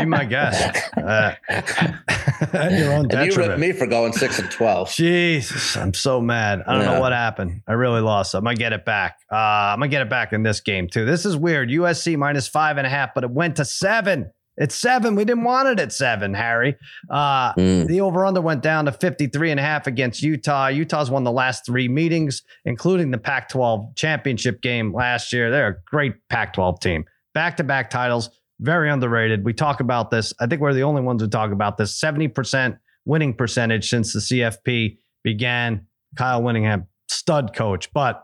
[0.00, 0.76] be my guest.
[0.96, 1.34] Uh,
[2.70, 4.90] your own and you ripped me for going six and twelve.
[4.92, 6.62] Jesus, I'm so mad.
[6.66, 7.62] I don't know what happened.
[7.68, 8.34] I really lost.
[8.34, 9.18] I'm gonna get it back.
[9.30, 11.04] Uh, I'm gonna get it back in this game too.
[11.04, 11.68] This is weird.
[11.70, 14.30] USC minus five and a half, but it went to seven.
[14.56, 15.16] It's seven.
[15.16, 16.76] We didn't want it at seven, Harry.
[17.10, 17.88] Uh, Mm.
[17.88, 20.68] the over under went down to 53 and a half against Utah.
[20.68, 25.50] Utah's won the last three meetings, including the Pac 12 championship game last year.
[25.50, 27.04] They're a great Pac 12 team.
[27.34, 29.44] Back to back titles, very underrated.
[29.44, 30.32] We talk about this.
[30.38, 34.20] I think we're the only ones who talk about this 70% winning percentage since the
[34.20, 35.86] CFP began.
[36.16, 38.23] Kyle Whittingham, stud coach, but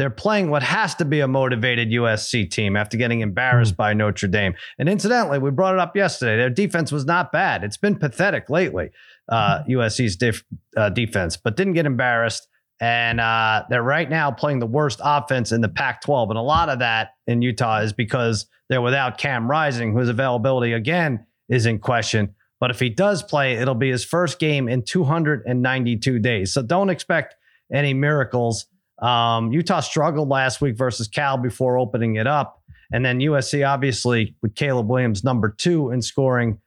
[0.00, 4.28] they're playing what has to be a motivated USC team after getting embarrassed by Notre
[4.28, 4.54] Dame.
[4.78, 6.38] And incidentally, we brought it up yesterday.
[6.38, 7.64] Their defense was not bad.
[7.64, 8.92] It's been pathetic lately,
[9.28, 10.42] uh, USC's def-
[10.74, 12.48] uh, defense, but didn't get embarrassed.
[12.80, 16.30] And uh, they're right now playing the worst offense in the Pac 12.
[16.30, 20.72] And a lot of that in Utah is because they're without Cam Rising, whose availability
[20.72, 22.34] again is in question.
[22.58, 26.54] But if he does play, it'll be his first game in 292 days.
[26.54, 27.34] So don't expect
[27.70, 28.64] any miracles.
[29.00, 32.62] Um, Utah struggled last week versus Cal before opening it up.
[32.92, 36.58] And then USC, obviously, with Caleb Williams, number two in scoring.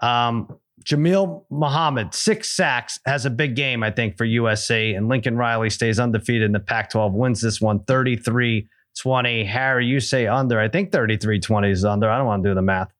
[0.00, 4.96] Um, Jamil Muhammad, six sacks, has a big game, I think, for USC.
[4.96, 9.44] And Lincoln Riley stays undefeated in the Pac 12, wins this one 33 20.
[9.44, 10.58] Harry, you say under.
[10.58, 12.08] I think 33 20 is under.
[12.08, 12.90] I don't want to do the math.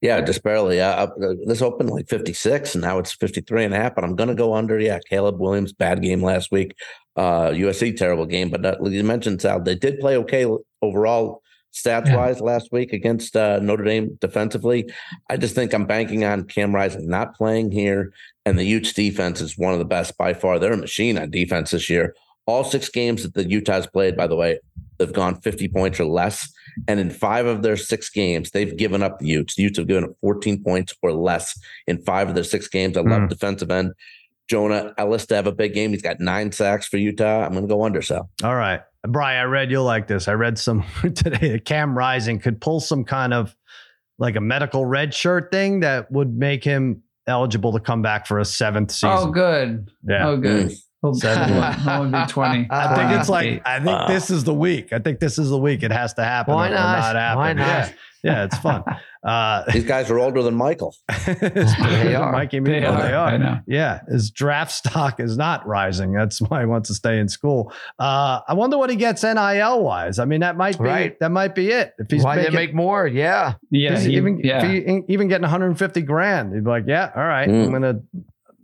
[0.00, 0.80] Yeah, just barely.
[0.80, 1.08] Uh,
[1.44, 4.34] this opened like 56 and now it's 53 and a half, but I'm going to
[4.34, 4.78] go under.
[4.78, 6.74] Yeah, Caleb Williams, bad game last week.
[7.16, 8.48] Uh, USC, terrible game.
[8.48, 10.46] But uh, you mentioned, Sal, they did play okay
[10.82, 11.42] overall
[11.74, 12.16] stats yeah.
[12.16, 14.88] wise last week against uh, Notre Dame defensively.
[15.28, 18.12] I just think I'm banking on Cam Rising not playing here.
[18.46, 20.58] And the Utes defense is one of the best by far.
[20.58, 22.14] They're a machine on defense this year.
[22.46, 24.60] All six games that the Utah's played, by the way,
[24.98, 26.50] they've gone 50 points or less.
[26.86, 29.56] And in five of their six games, they've given up the Utes.
[29.56, 32.96] The Utes have given up 14 points or less in five of their six games.
[32.96, 33.28] I love mm.
[33.28, 33.92] defensive end.
[34.48, 35.90] Jonah Elliss to have a big game.
[35.90, 37.44] He's got nine sacks for Utah.
[37.44, 38.00] I'm going to go under.
[38.00, 40.26] So, all right, Brian, I read you'll like this.
[40.26, 41.52] I read some today.
[41.52, 43.54] That Cam Rising could pull some kind of
[44.18, 48.38] like a medical red shirt thing that would make him eligible to come back for
[48.38, 49.10] a seventh season.
[49.12, 49.90] Oh, good.
[50.02, 50.28] Yeah.
[50.28, 50.70] Oh, good.
[50.70, 50.82] Mm.
[51.02, 52.66] That would be 20.
[52.70, 54.92] I think it's like, I think this is the week.
[54.92, 55.82] I think this is the week.
[55.82, 56.54] It has to happen.
[56.54, 56.98] Why not?
[56.98, 57.38] not happen.
[57.38, 57.66] Why not?
[57.66, 57.92] Yeah.
[58.24, 58.84] yeah, it's fun.
[59.22, 60.94] Uh, These guys are older than Michael.
[61.26, 62.30] they are.
[62.30, 63.02] Mikey they, are.
[63.02, 63.28] they are.
[63.28, 63.58] I know.
[63.66, 66.12] Yeah, his draft stock is not rising.
[66.12, 67.72] That's why he wants to stay in school.
[67.98, 70.18] Uh, I wonder what he gets NIL wise.
[70.18, 71.18] I mean, that might be right.
[71.18, 71.94] that might be it.
[71.98, 73.06] If he's why making, they make more?
[73.06, 73.98] Yeah, yeah.
[73.98, 74.66] He, even yeah.
[74.66, 77.66] He, even getting 150 grand, he'd be like, yeah, all right, mm.
[77.66, 78.00] I'm gonna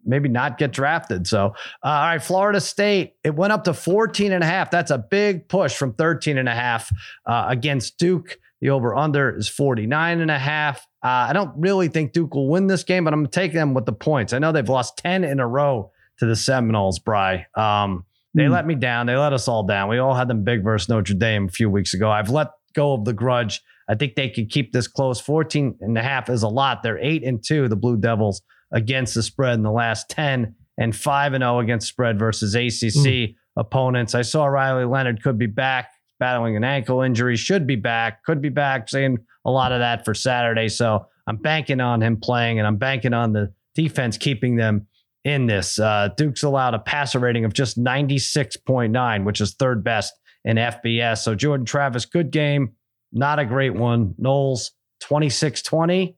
[0.04, 1.26] maybe not get drafted.
[1.26, 4.70] So, uh, all right, Florida State, it went up to 14 and a half.
[4.70, 6.90] That's a big push from 13 and a half
[7.26, 8.38] uh, against Duke.
[8.60, 10.86] The over under is 49 and a half.
[11.02, 13.52] Uh, I don't really think Duke will win this game, but I'm going to take
[13.52, 14.32] them with the points.
[14.32, 17.46] I know they've lost 10 in a row to the Seminoles, Bry.
[17.54, 18.50] Um, they mm.
[18.50, 19.06] let me down.
[19.06, 19.88] They let us all down.
[19.88, 22.10] We all had them big versus Notre Dame a few weeks ago.
[22.10, 23.60] I've let go of the grudge.
[23.88, 25.20] I think they could keep this close.
[25.20, 26.82] 14 and a half is a lot.
[26.82, 28.42] They're 8 and 2, the Blue Devils
[28.74, 33.06] against the spread in the last 10 and 5 and 0 against spread versus ACC
[33.06, 33.34] mm.
[33.56, 34.14] opponents.
[34.14, 38.40] I saw Riley Leonard could be back battling an ankle injury, should be back, could
[38.40, 40.68] be back, saying a lot of that for Saturday.
[40.68, 44.87] So I'm banking on him playing and I'm banking on the defense keeping them
[45.24, 45.78] in this.
[45.78, 50.12] Uh, Duke's allowed a passer rating of just 96.9, which is third best
[50.44, 51.18] in FBS.
[51.18, 52.74] So Jordan Travis, good game,
[53.12, 54.14] not a great one.
[54.20, 56.16] Noles, 26 20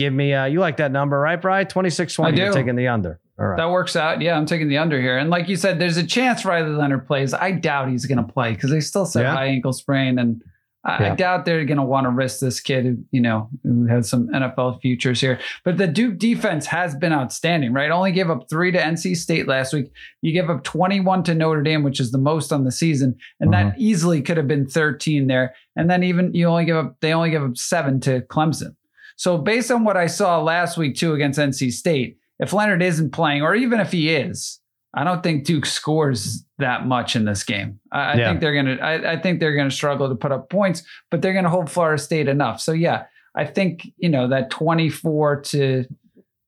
[0.00, 1.66] give me uh you like that number, right, Brian?
[1.66, 2.38] 26 20.
[2.38, 3.20] You're taking the under.
[3.38, 3.56] All right.
[3.56, 4.20] That works out.
[4.20, 5.16] Yeah, I'm taking the under here.
[5.16, 7.32] And like you said, there's a chance Riley Leonard plays.
[7.32, 9.34] I doubt he's going to play because they still said yeah.
[9.34, 10.18] high ankle sprain.
[10.18, 10.42] And
[10.84, 11.12] I, yeah.
[11.12, 14.10] I doubt they're going to want to risk this kid, who, you know, who has
[14.10, 15.38] some NFL futures here.
[15.64, 17.90] But the Duke defense has been outstanding, right?
[17.90, 19.90] Only gave up three to NC State last week.
[20.20, 23.16] You give up 21 to Notre Dame, which is the most on the season.
[23.40, 23.80] And that mm-hmm.
[23.80, 25.54] easily could have been 13 there.
[25.76, 28.74] And then even you only give up, they only give up seven to Clemson.
[29.20, 33.10] So based on what I saw last week too against NC State, if Leonard isn't
[33.10, 34.58] playing, or even if he is,
[34.94, 37.80] I don't think Duke scores that much in this game.
[37.92, 38.76] I, I think they're gonna.
[38.76, 42.00] I, I, think they're gonna struggle to put up points, but they're gonna hold Florida
[42.00, 42.62] State enough.
[42.62, 43.04] So yeah,
[43.34, 45.84] I think you know that twenty-four to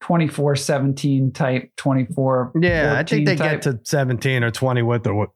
[0.00, 3.62] 24 17 type 24 yeah i think they type.
[3.62, 5.28] get to 17 or 20 with or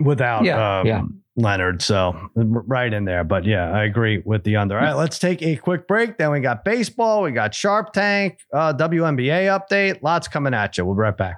[0.00, 1.02] without yeah, um, yeah.
[1.36, 1.82] Leonard.
[1.82, 3.24] So right in there.
[3.24, 4.78] But yeah, I agree with the under.
[4.78, 6.16] All right, let's take a quick break.
[6.18, 10.02] Then we got baseball, we got Sharp Tank, uh, WNBA update.
[10.02, 10.84] Lots coming at you.
[10.84, 11.36] We'll be right back.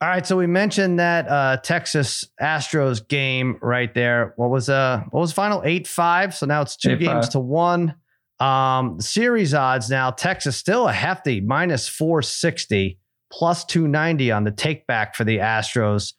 [0.00, 4.32] All right, so we mentioned that uh, Texas Astros game right there.
[4.34, 6.34] What was uh what was final eight five?
[6.34, 7.30] So now it's two eight, games five.
[7.30, 7.94] to one.
[8.40, 10.10] Um, series odds now.
[10.10, 12.98] Texas still a hefty minus four sixty,
[13.30, 16.14] plus two ninety on the take back for the Astros.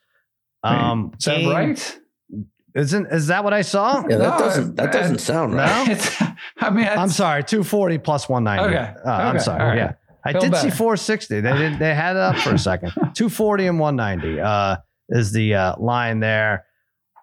[0.64, 2.00] Um, Wait, is that right?
[2.76, 4.04] Isn't is that what I saw?
[4.10, 5.88] Yeah, that no, doesn't that doesn't sound right.
[5.88, 6.28] No?
[6.58, 8.76] I mean, I'm sorry, 240 plus 190.
[8.76, 9.10] Okay, uh, okay.
[9.10, 9.64] I'm sorry.
[9.64, 9.78] Right.
[9.78, 9.94] Yeah,
[10.26, 10.72] I Feel did better.
[10.72, 11.42] see 460.
[11.42, 12.90] They did they had it up for a second.
[13.14, 14.78] 240 and 190 uh,
[15.10, 16.66] is the uh, line there.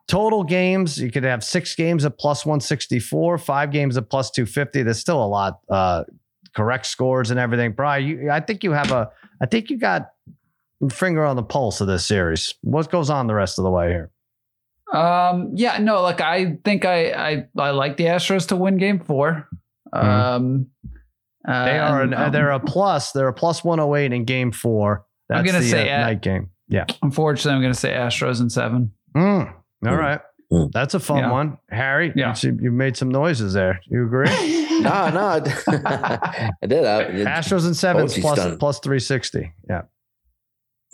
[0.07, 4.83] Total games, you could have six games at plus 164, five games at plus 250.
[4.83, 6.05] There's still a lot uh,
[6.55, 7.73] correct scores and everything.
[7.73, 9.11] Brian, you, I think you have a,
[9.41, 10.11] I think you got
[10.93, 12.55] finger on the pulse of this series.
[12.63, 14.11] What goes on the rest of the way here?
[14.93, 18.99] Um, yeah, no, like I think I I, I like the Astros to win Game
[18.99, 19.49] 4
[19.95, 20.07] mm-hmm.
[20.07, 20.67] Um,
[21.47, 23.13] uh, they are an, um, they're a plus.
[23.13, 25.07] They're a plus one hundred oh eight in Game Four.
[25.29, 26.51] That's I'm gonna the, say uh, night game.
[26.69, 26.85] Yeah.
[27.03, 28.93] Unfortunately, I'm gonna say Astros in seven.
[29.17, 29.53] Mm.
[29.87, 29.99] All mm.
[29.99, 30.21] right.
[30.53, 30.71] Mm.
[30.73, 31.31] That's a fun yeah.
[31.31, 32.13] one, Harry.
[32.17, 33.81] Yeah, you, you, made some noises there.
[33.87, 34.29] You agree?
[34.81, 35.41] no, no, I
[36.67, 36.85] did.
[36.85, 39.53] I, Astros and seven plus plus three sixty.
[39.69, 39.83] Yeah.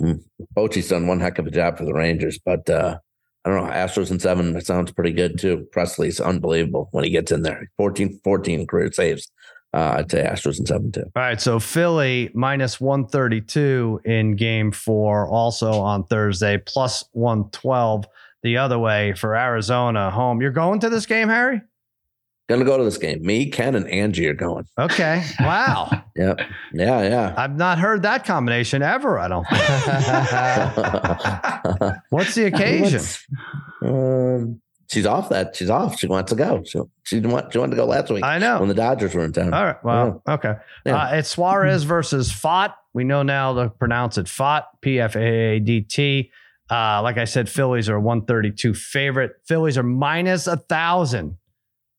[0.00, 0.22] Mm.
[0.54, 2.98] Bochy's done one heck of a job for the Rangers, but uh,
[3.46, 3.72] I don't know.
[3.72, 5.68] Astros and seven sounds pretty good too.
[5.74, 7.70] Pressly's unbelievable when he gets in there.
[7.76, 9.30] 14, 14 career saves.
[9.72, 11.04] Uh, say Astros and seven too.
[11.14, 11.40] All right.
[11.40, 18.06] So Philly minus 132 in game four, also on Thursday, plus 112.
[18.42, 20.40] the other way for Arizona home.
[20.40, 21.60] You're going to this game, Harry?
[22.48, 23.26] Gonna go to this game.
[23.26, 24.66] Me, Ken, and Angie are going.
[24.78, 25.24] Okay.
[25.40, 26.04] Wow.
[26.16, 26.40] Yep.
[26.72, 27.34] Yeah, yeah.
[27.36, 29.18] I've not heard that combination ever.
[29.18, 29.60] I don't think.
[32.08, 33.02] What's the occasion?
[33.82, 35.54] um, she's off that.
[35.54, 35.98] She's off.
[35.98, 36.62] She wants to go.
[36.64, 38.60] She she want, she wanted to go last week I know.
[38.60, 39.52] when the Dodgers were in town.
[39.52, 39.84] All right.
[39.84, 40.54] Well, okay.
[40.86, 40.96] Yeah.
[40.96, 42.72] Uh, it's Suarez versus Pfaadt.
[42.94, 46.30] We know now to pronounce it Fott, P F A A D T.
[46.70, 49.32] Uh, like I said, Phillies are 132 favorite.
[49.46, 51.36] Phillies are minus a thousand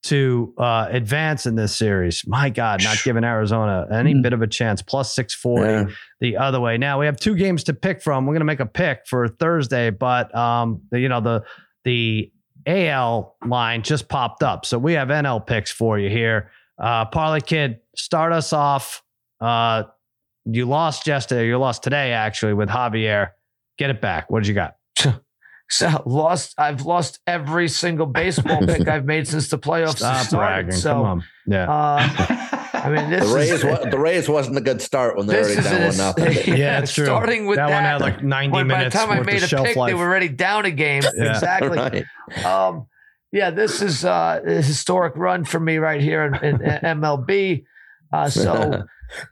[0.07, 2.25] to uh, advance in this series.
[2.27, 4.21] My God, not giving Arizona any Hmm.
[4.21, 4.81] bit of a chance.
[4.81, 5.95] Plus 640 Yeah.
[6.19, 6.77] the other way.
[6.77, 8.25] Now we have two games to pick from.
[8.25, 11.43] We're going to make a pick for Thursday, but um, the, you know the
[11.85, 12.31] the
[12.65, 16.51] AL line just popped up, so we have NL picks for you here.
[16.77, 19.01] Uh, Parlay Kid, start us off.
[19.39, 19.83] Uh,
[20.45, 21.47] you lost yesterday.
[21.47, 23.29] You lost today, actually, with Javier.
[23.77, 24.29] Get it back.
[24.29, 24.75] What did you got?
[25.69, 26.53] So lost.
[26.57, 30.37] I've lost every single baseball pick I've made since the playoffs Stop started.
[30.65, 30.71] bragging.
[30.71, 31.23] So, Come on.
[31.45, 31.71] Yeah.
[31.71, 35.25] Uh, I mean, this The Rays, is wa- the Rays wasn't a good start when
[35.27, 36.57] they this already down an one nothing.
[36.57, 37.05] Yeah, it's true.
[37.05, 39.47] Starting with that, that, one had like 90 when by the time I made a
[39.47, 39.89] pick, life.
[39.89, 41.03] they were already down a game.
[41.15, 41.31] Yeah.
[41.31, 41.69] Exactly.
[41.77, 42.45] Right.
[42.45, 42.85] Um,
[43.31, 47.65] yeah, this is uh, a historic run for me right here in, in MLB.
[48.13, 48.83] Uh, so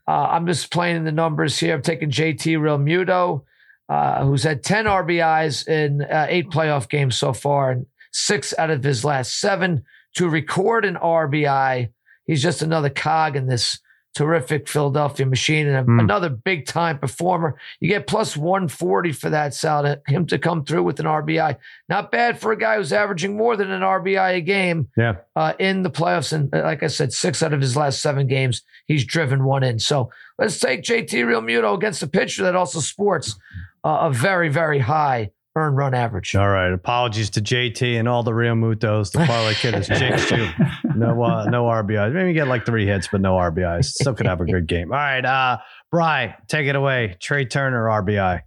[0.07, 1.75] uh, I'm just playing the numbers here.
[1.75, 3.43] I'm taking JT Realmuto,
[3.89, 8.69] uh, who's had 10 RBIs in uh, eight playoff games so far, and six out
[8.71, 9.83] of his last seven
[10.15, 11.89] to record an RBI.
[12.25, 13.79] He's just another cog in this
[14.15, 15.99] terrific Philadelphia machine and a- Hmm.
[15.99, 17.57] another big time performer.
[17.81, 21.57] You get plus 140 for that, Sal, to him to come through with an RBI.
[21.89, 25.15] Not bad for a guy who's averaging more than an RBI a game yeah.
[25.35, 26.31] uh, in the playoffs.
[26.31, 29.63] And uh, like I said, six out of his last seven games, he's driven one
[29.63, 29.79] in.
[29.79, 30.09] So
[30.39, 33.35] let's take JT Realmuto against a pitcher that also sports
[33.85, 36.35] a very, very high earn run average.
[36.35, 36.71] All right.
[36.71, 39.11] Apologies to JT and all the Realmutos.
[39.11, 40.49] The parlay kid has jinxed you.
[40.95, 42.13] No, uh, no RBIs.
[42.13, 43.85] Maybe get like three hits, but no RBIs.
[43.85, 44.91] Still could have a good game.
[44.91, 45.25] All right.
[45.25, 45.57] Uh,
[45.91, 47.17] Bry, take it away.
[47.19, 48.41] Trey Turner, RBI.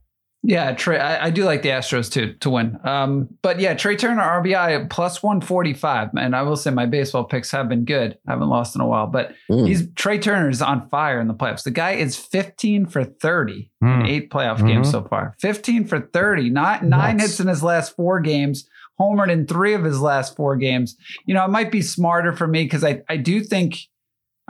[0.44, 0.98] Yeah, Trey.
[1.00, 2.78] I, I do like the Astros to to win.
[2.84, 6.10] Um, but yeah, Trey Turner RBI plus one forty five.
[6.16, 8.16] And I will say my baseball picks have been good.
[8.26, 9.66] I haven't lost in a while, but Mm.
[9.66, 11.64] he's Trey Turner is on fire in the playoffs.
[11.64, 14.00] The guy is fifteen for thirty Hmm.
[14.02, 14.92] in eight playoff games Mhm.
[14.92, 15.34] so far.
[15.40, 16.50] Fifteen for thirty.
[16.50, 17.30] Nine nine Nuts.
[17.30, 18.68] hits in his last four games.
[19.00, 20.96] Homered in three of his last four games.
[21.26, 23.76] You know, it might be smarter for me because I I do think.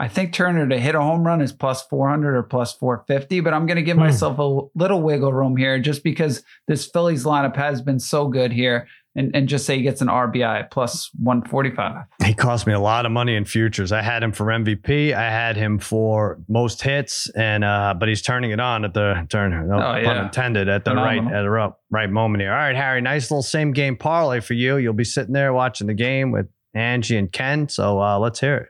[0.01, 3.53] I think Turner to hit a home run is plus 400 or plus 450, but
[3.53, 4.03] I'm going to give Hmm.
[4.03, 8.53] myself a little wiggle room here just because this Phillies lineup has been so good
[8.53, 12.05] here and, and just say he gets an RBI plus 145.
[12.23, 13.91] He cost me a lot of money in futures.
[13.91, 15.13] I had him for MVP.
[15.13, 19.25] I had him for most hits, and uh, but he's turning it on at the
[19.29, 19.51] turn.
[19.67, 20.23] No Oh, pun yeah.
[20.25, 21.25] intended at the Phenomenal.
[21.25, 22.51] right at the ro- right moment here.
[22.51, 24.77] All right, Harry, nice little same game parlay for you.
[24.77, 27.67] You'll be sitting there watching the game with Angie and Ken.
[27.67, 28.67] So uh, let's hear it.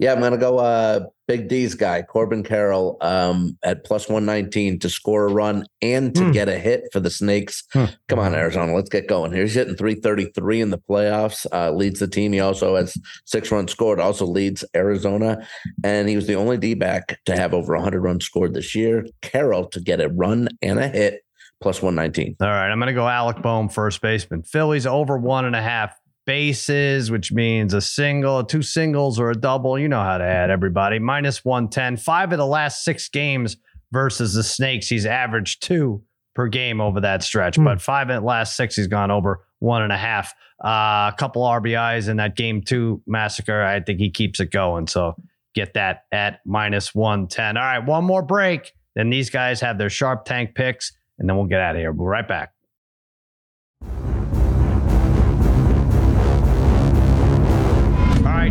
[0.00, 4.78] Yeah, I'm gonna go uh Big D's guy, Corbin Carroll, um, at plus one nineteen
[4.80, 6.30] to score a run and to Hmm.
[6.32, 7.62] get a hit for the Snakes.
[7.72, 7.84] Hmm.
[8.08, 9.32] Come on, Arizona, let's get going.
[9.32, 9.42] here.
[9.42, 12.32] He's hitting 333 in the playoffs, uh, leads the team.
[12.32, 15.46] He also has six runs scored, also leads Arizona.
[15.82, 19.06] And he was the only D back to have over 100 runs scored this year.
[19.22, 21.22] Carroll to get a run and a hit,
[21.62, 22.36] plus 119.
[22.40, 24.42] All right, I'm going to go Alec Bohm, first baseman.
[24.42, 25.96] Phillies over one and a half
[26.26, 29.78] bases, which means a single, two singles, or a double.
[29.78, 30.98] You know how to add everybody.
[30.98, 31.96] Minus 110.
[31.98, 33.56] Five of the last six games
[33.92, 36.02] versus the Snakes, he's averaged two
[36.34, 37.56] per game over that stretch.
[37.56, 37.64] Hmm.
[37.64, 40.34] But five of the last six, he's gone over one and a half.
[40.64, 43.62] Uh, a couple RBIs in that game two massacre.
[43.62, 44.86] I think he keeps it going.
[44.86, 45.14] So
[45.54, 47.56] get that at minus 110.
[47.56, 48.72] All right, one more break.
[48.94, 51.92] Then these guys have their sharp tank picks, and then we'll get out of here.
[51.92, 52.53] We'll be right back.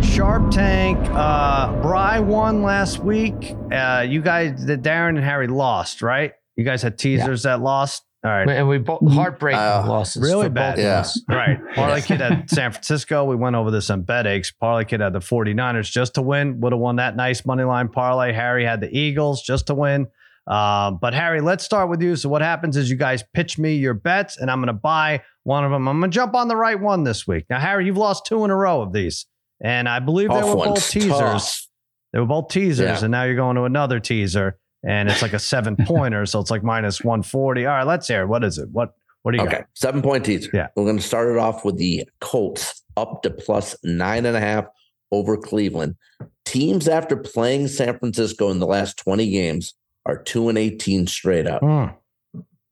[0.03, 0.99] All right, Sharp Tank.
[1.13, 3.55] Uh, Bry won last week.
[3.71, 6.33] Uh, you guys, the Darren and Harry lost, right?
[6.57, 8.03] You guys had teasers that lost.
[8.25, 10.21] All right, And we both heartbreaking Uh, losses.
[10.21, 10.73] really for bad.
[10.77, 11.05] of Yeah.
[11.29, 11.57] right.
[11.73, 13.23] Parlay Kid had San Francisco.
[13.23, 14.51] We went over this on Bet Aches.
[14.51, 16.59] Parlay Kid had the 49ers just to win.
[16.59, 18.33] Would have won that nice money line parlay.
[18.33, 20.07] Harry had the Eagles just to win.
[20.47, 22.15] Um, but Harry, let's start with you.
[22.17, 25.21] So what happens is you guys pitch me your bets, and I'm going to buy
[25.43, 25.87] one of them.
[25.87, 27.45] I'm going to jump on the right one this week.
[27.49, 29.25] Now, Harry, you've lost two in a row of these,
[29.63, 31.09] and I believe they were ones, both teasers.
[31.17, 31.67] tough.
[32.11, 33.03] They were both teasers, Yeah.
[33.05, 36.51] and now you're going to another teaser, and it's like a seven pointer, so it's
[36.51, 37.65] like minus 140.
[37.65, 38.21] All right, let's hear.
[38.23, 38.27] it.
[38.27, 38.69] What is it?
[38.71, 38.93] What
[39.23, 39.67] What do you Okay, got?
[39.73, 40.49] seven point teaser.
[40.53, 40.67] Yeah.
[40.75, 44.39] We're going to start it off with the Colts up to plus nine and a
[44.39, 44.65] half
[45.11, 45.95] over Cleveland.
[46.45, 49.73] Teams after playing San Francisco in the last 20 games
[50.05, 51.61] are two and 18 straight up.
[51.61, 51.85] Hmm.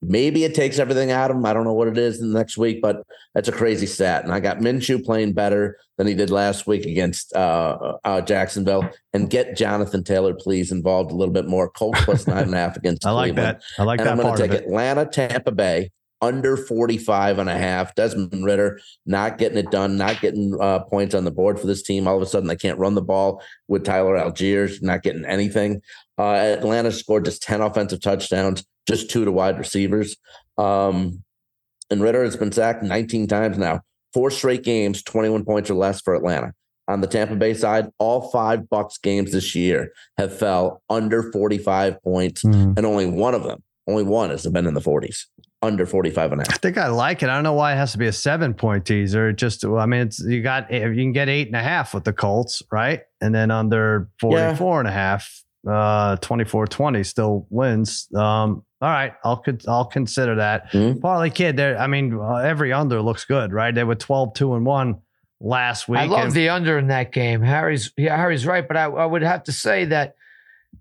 [0.02, 1.46] Maybe it takes everything out of him.
[1.46, 3.04] I don't know what it is in the next week, but
[3.36, 4.24] that's a crazy stat.
[4.24, 8.90] And I got Minshew playing better than he did last week against uh, uh, Jacksonville.
[9.14, 11.70] And get Jonathan Taylor, please, involved a little bit more.
[11.70, 13.58] Colts plus nine and a half against I like Cleveland.
[13.58, 13.82] that.
[13.82, 14.60] I like and that I'm going to take.
[14.60, 15.92] Atlanta, Tampa Bay
[16.22, 17.96] under 45 and a half.
[17.96, 21.82] Desmond Ridder not getting it done, not getting uh, points on the board for this
[21.82, 22.08] team.
[22.08, 25.82] All of a sudden, they can't run the ball with Tyler Allgeier, not getting anything.
[26.18, 30.16] Uh, Atlanta scored just 10 offensive touchdowns, just two to wide receivers.
[30.58, 31.24] Um,
[31.90, 33.82] and Ridder has been sacked 19 times now,
[34.14, 36.54] four straight games, 21 points or less for Atlanta.
[36.88, 42.02] On the Tampa Bay side, all five Bucks games this year have fell under 45
[42.04, 42.76] points, Mhm.
[42.78, 45.28] and only one of them, only one has been in the 40s,
[45.62, 46.56] under 45 and a half.
[46.56, 47.30] I think I like it.
[47.30, 49.30] I don't know why it has to be a seven point teaser.
[49.30, 52.04] It just, I mean, it's you got you can get eight and a half with
[52.04, 53.02] the Colts, right?
[53.22, 55.30] And then under 44 and a half,
[55.70, 58.08] uh, 24 20 still wins.
[58.16, 60.72] Um, all right, I'll con- I'll consider that.
[60.72, 61.00] Mhm.
[61.02, 61.78] Parlay kid, there.
[61.80, 63.74] I mean, uh, every under looks good, right?
[63.74, 65.02] They were 12 2 and one
[65.40, 66.00] last week.
[66.02, 67.42] I love and- the under in that game.
[67.42, 70.16] Harry's yeah, Harry's right, but I, I would have to say that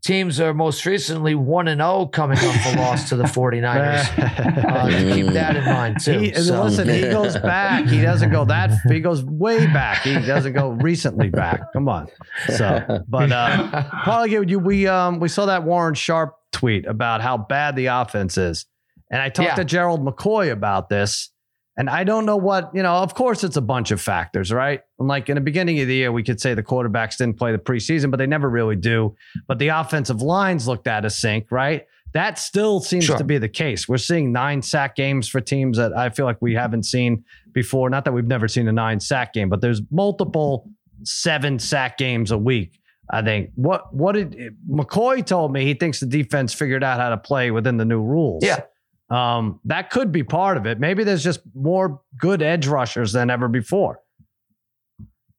[0.02, 4.60] teams are most recently 1 and 0 coming off a loss to the 49ers.
[4.70, 6.18] Uh, keep that in mind too.
[6.18, 7.86] He, So- Listen, he goes back.
[7.86, 8.70] He doesn't go that.
[8.88, 10.02] He goes way back.
[10.02, 11.60] He doesn't go recently back.
[11.72, 12.08] Come on.
[12.56, 14.58] So, but uh, Probably you.
[14.58, 18.66] We um we saw that Warren Sharp tweet about how bad the offense is,
[19.10, 19.54] and I talked Yeah.
[19.56, 21.30] to Gerald McCoy about this,
[21.76, 22.94] and I don't know what you know.
[22.96, 24.80] Of course, it's a bunch of factors, right?
[24.98, 27.52] And like in the beginning of the year, we could say the quarterbacks didn't play
[27.52, 29.14] the preseason, but they never really do.
[29.46, 31.86] But the offensive lines looked out of sync, right?
[32.12, 33.16] That still seems Sure.
[33.18, 33.88] to be the case.
[33.88, 37.88] We're seeing nine sack games for teams that I feel like we haven't seen before.
[37.88, 40.68] Not that we've never seen a nine sack game, but there's multiple
[41.04, 42.78] seven sack games a week.
[43.12, 47.08] I think what what did McCoy told me he thinks the defense figured out how
[47.10, 48.44] to play within the new rules.
[48.44, 48.60] Yeah.
[49.10, 50.78] Um, that could be part of it.
[50.78, 54.00] Maybe there's just more good edge rushers than ever before.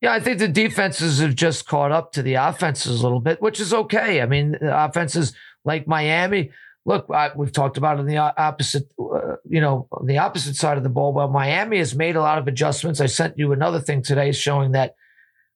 [0.01, 3.41] Yeah, I think the defenses have just caught up to the offenses a little bit,
[3.41, 4.21] which is okay.
[4.21, 6.51] I mean, the offenses like Miami.
[6.85, 10.77] Look, I, we've talked about on the opposite, uh, you know, on the opposite side
[10.77, 11.13] of the ball.
[11.13, 12.99] Well, Miami has made a lot of adjustments.
[12.99, 14.95] I sent you another thing today showing that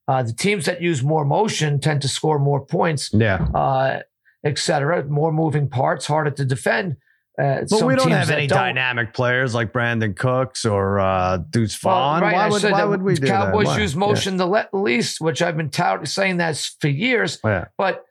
[0.07, 3.47] uh, the teams that use more motion tend to score more points, Yeah.
[3.55, 4.01] uh,
[4.43, 5.03] et cetera.
[5.05, 6.97] More moving parts, harder to defend.
[7.37, 11.81] Uh, But we don't have any don't- dynamic players like Brandin Cooks or uh, Deuce
[11.83, 12.21] Well, Vaughn.
[12.21, 13.79] right, why would said why that would we do Cowboys that?
[13.81, 17.39] Use motion the le- least, which I've been tout- saying that for years.
[17.43, 17.51] Yeah.
[17.51, 17.65] Yeah.
[17.77, 18.05] But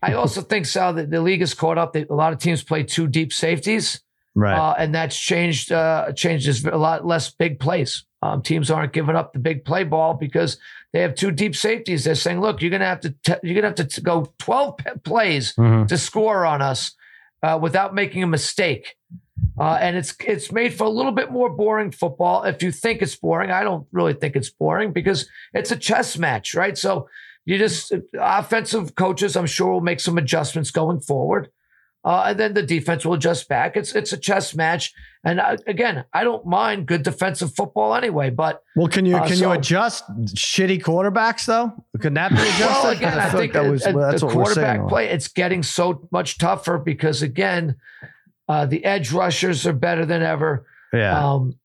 [0.00, 1.92] I also think, Sal, that the league has caught up.
[1.94, 4.00] That a lot of teams play two deep safeties,
[4.36, 4.56] Right.
[4.56, 5.72] uh, and that's changed.
[5.72, 8.04] Uh, changes a lot less big plays.
[8.22, 10.56] Um, teams aren't giving up the big play ball because
[10.92, 12.04] they have two deep safeties.
[12.04, 14.76] They're saying, "Look, you're gonna have to t- you're gonna have to t- go 12
[14.76, 15.88] p- plays Mhm.
[15.88, 16.92] to score on us
[17.42, 18.96] uh, without making a mistake."
[19.60, 22.44] Uh, and it's it's made for a little bit more boring football.
[22.44, 26.16] If you think it's boring, I don't really think it's boring because it's a chess
[26.16, 26.78] match, right?
[26.78, 27.08] So
[27.44, 31.50] you just offensive coaches, I'm sure, will make some adjustments going forward,
[32.08, 33.76] uh, and then the defense will adjust back.
[33.76, 34.94] It's it's a chess match,
[35.24, 39.26] and uh, again, I don't mind good defensive football anyway, but Well, can you Uh,
[39.26, 40.04] can so- you adjust
[40.34, 41.70] shitty quarterbacks though?
[42.00, 42.64] Can that be adjusted?
[42.66, 46.08] well, again, I feel think that was that's the what quarterback play it's getting so
[46.10, 47.76] much tougher because again,
[48.48, 50.64] uh, the edge rushers are better than ever.
[50.94, 51.12] Yeah.
[51.32, 51.58] Um,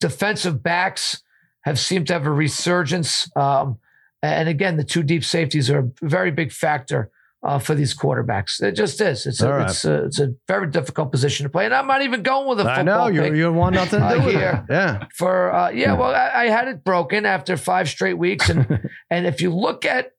[0.00, 1.22] defensive backs
[1.62, 3.34] have seemed to have a resurgence.
[3.36, 3.78] Um,
[4.22, 7.10] and again, the two deep safeties are a very big factor
[7.42, 8.60] uh, for these quarterbacks.
[8.62, 9.26] It just is.
[9.26, 9.70] It's a, right.
[9.70, 11.64] it's, a, it's a very difficult position to play.
[11.66, 14.00] And I'm not even going with a football I know you pick you want nothing
[14.00, 14.64] to Uh, do with here.
[14.68, 14.72] it.
[14.72, 15.04] Yeah.
[15.14, 15.92] for uh, yeah.
[15.94, 19.84] Well, I, I had it broken after five straight weeks, and and if you look
[19.84, 20.12] at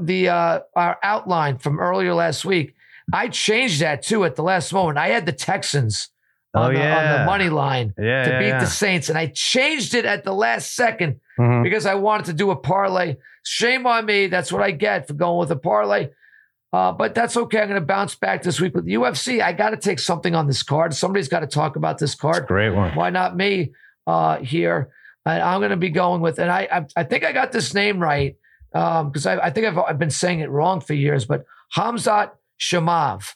[0.00, 2.74] the uh, our outline from earlier last week,
[3.12, 4.98] I changed that too at the last moment.
[4.98, 6.08] I had the Texans
[6.52, 8.24] Oh, on, the, on the money line Yeah.
[8.24, 8.58] to yeah, beat yeah.
[8.60, 11.62] the Saints, and I changed it at the last second Mhm.
[11.62, 13.16] because I wanted to do a parlay.
[13.44, 14.26] Shame on me.
[14.26, 16.08] That's what I get for going with a parlay.
[16.72, 17.60] Uh, but that's okay.
[17.60, 19.40] I'm going to bounce back this week with the UFC.
[19.40, 20.94] I got to take something on this card.
[20.94, 22.46] Somebody's got to talk about this card.
[22.46, 22.94] Great one.
[22.94, 23.72] Why not me
[24.06, 24.90] uh, here?
[25.26, 27.74] And I'm going to be going with, and I, I, I think I got this
[27.74, 28.36] name right
[28.72, 31.44] because I, I think I've, I've been saying it wrong for years, but
[31.76, 32.30] Hamzat
[32.60, 33.34] Shamav.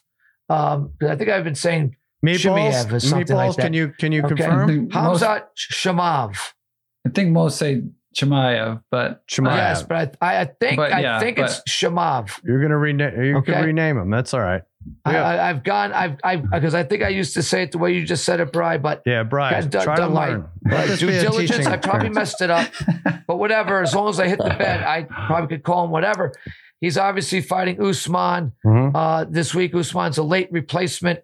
[0.49, 2.39] Um, I think I've been saying Meatballs.
[2.85, 3.57] Shimiev or something like Meatballs.
[3.57, 4.33] Can you can you Okay.
[4.33, 4.67] I confirm?
[4.67, 7.83] think, most, I think most say
[8.15, 9.55] Chemaev, but Shemaev.
[9.57, 12.39] Yes, but I, I, I think But I yeah, think it's Shamav.
[12.43, 13.21] You're gonna rename.
[13.23, 13.53] You Okay.
[13.53, 14.09] can rename him.
[14.09, 14.61] That's all right.
[15.03, 15.23] I, Yeah.
[15.23, 15.91] I, I've gone.
[15.91, 18.39] I've I because I think I used to say it the way you just said
[18.39, 18.77] it, Bry.
[18.77, 19.61] But Yeah, Brian.
[19.63, 20.45] Got done- try to done my- learn.
[20.65, 21.65] Let Right, due diligence.
[21.67, 22.71] I probably messed it up,
[23.27, 23.81] but whatever.
[23.81, 26.33] As long as I hit the bet, I probably could call him whatever.
[26.81, 28.91] He's obviously fighting Usman Mhm.
[28.95, 29.73] uh, this week.
[29.75, 31.19] Usman's a late replacement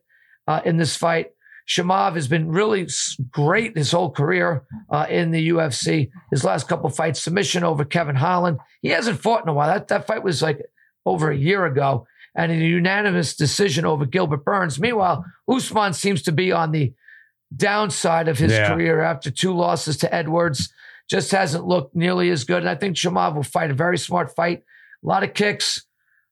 [0.47, 1.27] uh, in this fight.
[1.67, 2.87] Shamav has been really
[3.29, 6.09] great his whole career uh, in the UFC.
[6.31, 8.57] His last couple fights, submission over Kevin Holland.
[8.81, 9.67] He hasn't fought in a while.
[9.67, 10.59] That, that fight was like
[11.05, 14.79] over a year ago, and a unanimous decision over Gilbert Burns.
[14.79, 16.93] Meanwhile, Usman seems to be on the
[17.55, 18.69] downside of his Yeah.
[18.73, 20.73] career after two losses to Edwards.
[21.09, 22.59] Just hasn't looked nearly as good.
[22.59, 24.63] And I think Shamav will fight a very smart fight.
[25.03, 25.85] A lot of kicks.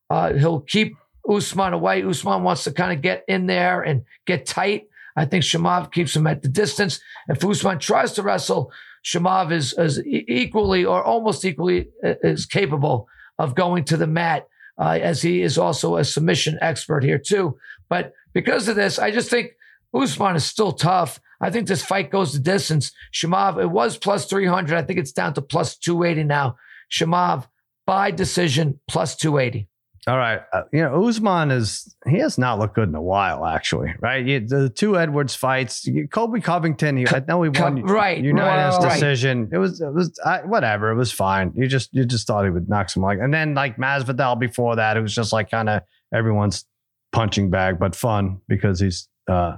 [0.09, 0.95] Uh, he'll keep
[1.29, 2.03] Usman away.
[2.03, 4.87] Usman wants to kind of get in there and get tight.
[5.15, 6.99] I think Shamav keeps him at the distance.
[7.27, 8.71] If Usman tries to wrestle,
[9.05, 13.07] Shamav is, is equally or almost equally uh, is capable
[13.37, 17.57] of going to the mat, uh, as he is also a submission expert here too.
[17.89, 19.51] But because of this, I just think
[19.93, 21.19] Usman is still tough.
[21.41, 22.91] I think this fight goes the distance.
[23.13, 24.77] Shamav, it was plus 300.
[24.77, 26.57] I think it's down to plus 280 now.
[26.91, 27.47] Shamav
[27.85, 29.67] by decision plus 280.
[30.09, 30.41] All right.
[30.51, 34.25] Uh, you know, Usman is, he has not looked good in a while, actually, right?
[34.25, 38.83] You, the two Edwards fights, you- Colby Covington, he, I know he won right, unanimous
[38.83, 38.93] right.
[38.93, 39.49] decision.
[39.51, 40.89] It was, it was, I, whatever.
[40.89, 41.53] It was fine.
[41.55, 44.77] You just, you just thought he would knock some like, and then like Masvidal before
[44.77, 46.65] that, it was just like kind of everyone's
[47.11, 49.57] punching bag, but fun because he's, uh,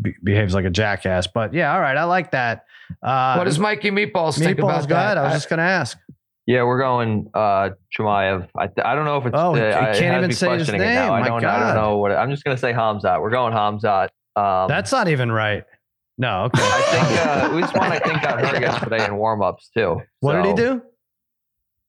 [0.00, 1.28] be- behaves like a jackass.
[1.28, 1.96] But yeah, all right.
[1.96, 2.64] I like that.
[3.02, 5.04] Uh, what does Mikey Meatballs think Meatballs, about go that?
[5.04, 5.18] ahead.
[5.18, 5.96] I was I- just going to ask.
[6.52, 8.46] Yeah, we're going uh Chimaev.
[8.58, 9.34] I, I don't know if it's.
[9.34, 10.80] Oh, uh, I- can't even say his name.
[10.82, 11.14] now.
[11.14, 11.42] I My don't.
[11.44, 12.10] I don't know what.
[12.12, 13.22] It, I'm just gonna say Hamzat.
[13.22, 14.08] We're going Hamzat.
[14.36, 15.64] Um, That's not even right.
[16.18, 16.44] No.
[16.44, 16.60] Okay.
[16.62, 17.82] I think uh, Usman.
[17.92, 20.02] I think got hurt yesterday in warm-ups too.
[20.20, 20.82] what did he do?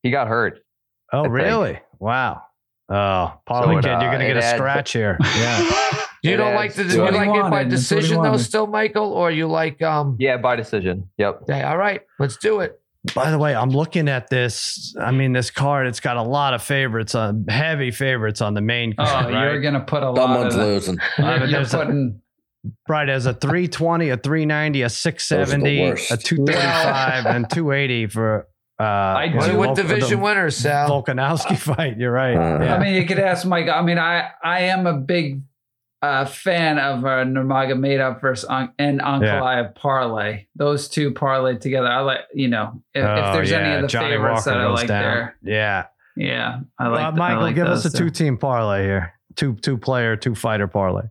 [0.01, 0.59] He got hurt.
[1.11, 1.33] Oh, think.
[1.33, 1.79] really?
[1.99, 2.43] Wow.
[2.89, 5.17] Oh, Parlay So it, kid, you're uh, gonna get a adds- scratch here.
[5.21, 6.05] Yeah.
[6.23, 7.71] You It don't like the to you like That's it by wanted.
[7.71, 10.15] That's what he decision though, still, Michael, or you like um?
[10.19, 11.09] Yeah, by decision.
[11.17, 11.41] Yep.
[11.49, 12.79] Yeah, all right, let's do it.
[13.13, 14.95] By the way, I'm looking at this.
[14.99, 15.87] I mean, this card.
[15.87, 19.33] It's got a lot of favorites on heavy favorites on the main Oh, card.
[19.33, 20.15] you're gonna put a lot
[20.51, 20.97] Someone's of losing.
[21.17, 22.21] Uh, but You're there's a- putting
[22.87, 25.81] right as a 320, a 390, a 670,
[26.13, 28.47] a 235, and 280 for.
[28.79, 30.89] Uh, I do- know, with division the winners, Sal.
[30.89, 31.97] Volkanovski fight.
[31.97, 32.35] You're right.
[32.35, 32.75] Uh, yeah.
[32.75, 33.67] I mean, you could ask Mike.
[33.67, 35.41] I mean, I I am a big
[36.03, 40.45] uh, fan of uh, Nurmagomedov versus An- and Ankalaev parlay.
[40.55, 41.87] Those two parlay together.
[41.87, 44.59] I like you know if, if Oh, there's any of the Johnny favorites Walker that
[44.59, 45.01] I goes like down.
[45.01, 45.37] there.
[45.43, 45.85] Yeah.
[46.15, 46.99] Yeah, I like.
[47.01, 47.97] Uh, th- I Michael, like give us a two.
[47.97, 49.13] two team parlay here.
[49.35, 51.03] Two two player, two fighter parlay.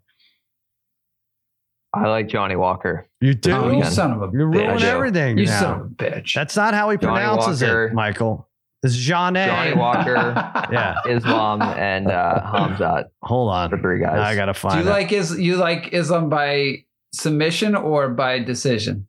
[1.94, 3.06] I like Johnny Walker.
[3.20, 3.52] You do.
[3.52, 3.90] Oh, you again.
[3.90, 4.54] son of a You're bitch.
[4.68, 5.38] ruining I everything.
[5.38, 5.60] You now.
[5.60, 6.34] son of a bitch.
[6.34, 7.86] That's not how he Johnny pronounces Walker.
[7.86, 8.48] it, Michael.
[8.84, 10.14] It's Jean Johnny Walker,
[10.72, 10.96] Yeah.
[11.06, 13.04] Islam, and uh, Hamzat.
[13.22, 13.70] Hold on.
[13.70, 14.18] The three guys.
[14.18, 14.82] I gotta find.
[14.82, 14.94] Do find you it.
[14.94, 19.06] like is you like Islam by submission or by decision?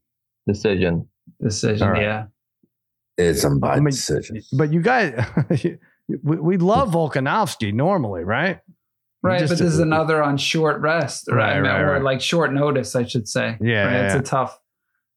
[0.47, 1.07] Decision.
[1.41, 1.87] Decision.
[1.87, 2.01] All right.
[2.03, 2.25] Yeah.
[3.17, 4.41] It's a by I mean, decision.
[4.53, 5.19] but you guys,
[6.23, 8.59] we, we love Volkanovski normally, right?
[9.21, 11.61] Right, Just but this is another on short rest, Right, right?
[11.61, 12.01] Right, or right.
[12.03, 13.57] like short notice, I should say.
[13.61, 13.91] Yeah, right?
[13.93, 14.19] yeah, it's yeah.
[14.19, 14.59] a tough.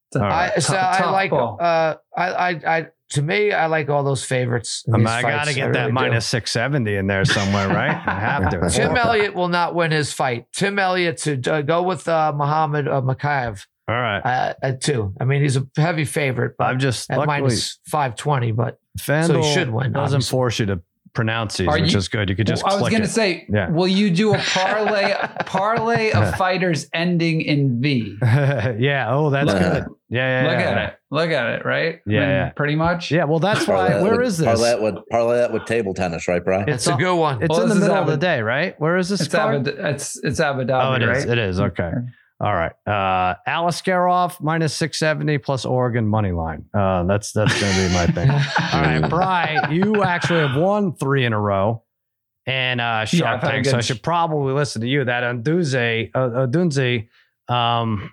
[0.09, 0.51] It's a All right.
[0.55, 1.57] I, tough, I like ball.
[1.59, 4.83] uh, I, I, I, to me, I like all those favorites.
[4.87, 5.93] in I, mean, I gotta get I that really do.
[5.93, 7.91] minus 670 in there somewhere, right?
[8.05, 8.69] I have to.
[8.69, 10.45] Tim Elliott will not win his fight.
[10.53, 14.19] Tim Elliott to uh, go with uh, Muhammad uh, Mokaev All right.
[14.19, 15.13] uh, at two.
[15.21, 18.51] I mean, he's a heavy favorite, but I'm just, at luckily, minus five twenty.
[18.51, 20.29] But FanDuel so he should win, doesn't obviously.
[20.31, 20.81] force you to
[21.13, 22.29] pronounce these, Are which you- is good.
[22.29, 23.69] You could just Well, I was gonna say, Yeah.
[23.69, 25.13] will you do a parlay
[25.45, 28.17] parlay of fighters ending in V?
[28.21, 29.05] yeah.
[29.09, 29.85] Oh, that's good.
[30.09, 30.15] It.
[30.15, 30.41] Yeah.
[30.43, 30.87] yeah Look yeah, at yeah.
[30.87, 30.99] it.
[31.11, 31.65] Look at it.
[31.65, 31.99] Right?
[32.05, 32.49] Yeah, yeah.
[32.51, 33.11] Pretty much.
[33.11, 33.25] Yeah.
[33.25, 33.89] Well, that's Parlay why.
[33.89, 34.45] that Where with- is this?
[34.47, 36.69] Parlay that with parlay that with table tennis, right, Brian?
[36.69, 37.41] it's, It's a all- good one.
[37.43, 38.79] It's Well, in the this is middle of the day, right?
[38.79, 39.67] Where is this It's card?
[39.67, 41.07] Abu, it's it's Abu Dhabi, Oh, it is.
[41.25, 41.29] right?
[41.29, 41.59] It is.
[41.59, 41.91] Okay.
[42.39, 42.71] All right.
[42.85, 46.65] Uh Alice Garoff minus 670 plus Oregon money line.
[46.71, 48.29] Uh that's that's gonna be my thing.
[48.73, 51.83] All right, Bry, you actually have won three in a row.
[52.45, 53.65] And uh I've Sharp had a Tank.
[53.65, 55.03] So I should probably listen to you.
[55.03, 57.07] That Odunze, uh, Odunze,
[57.49, 58.11] um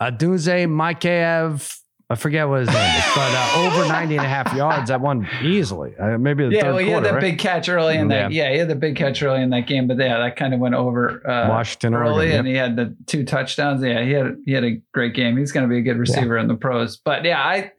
[0.00, 1.78] Odunze Mikaev,
[2.08, 4.88] I forget what his name is, but uh, over 90 and a half yards.
[4.90, 5.96] That one easily.
[5.96, 7.20] Uh, maybe the Yeah, third well, he quarter, had that right?
[7.20, 8.30] big catch early in that.
[8.30, 8.52] Yeah.
[8.52, 10.74] he had the big catch early in that game, but yeah, that kind of went
[10.74, 12.38] over uh, Washington, early, Oregon.
[12.40, 13.82] and he had the two touchdowns.
[13.82, 15.36] Yeah, he had he had a great game.
[15.36, 16.96] He's going to be a good receiver in the pros.
[16.98, 17.72] But yeah, I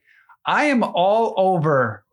[0.45, 2.03] I am all over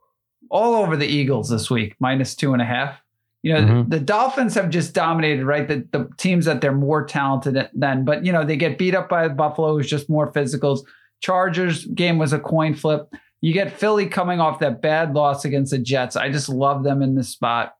[0.50, 3.00] all over the Eagles this week, minus two and a half.
[3.44, 3.90] You know, Mhm.
[3.90, 5.68] the Dolphins have just dominated, right?
[5.68, 9.10] The, the teams that they're more talented than, but you know, they get beat up
[9.10, 10.80] by Buffalo, who's just more physicals.
[11.20, 13.12] Chargers game was a coin flip.
[13.42, 16.16] You get Philly coming off that bad loss against the Jets.
[16.16, 17.74] I just love them in this spot.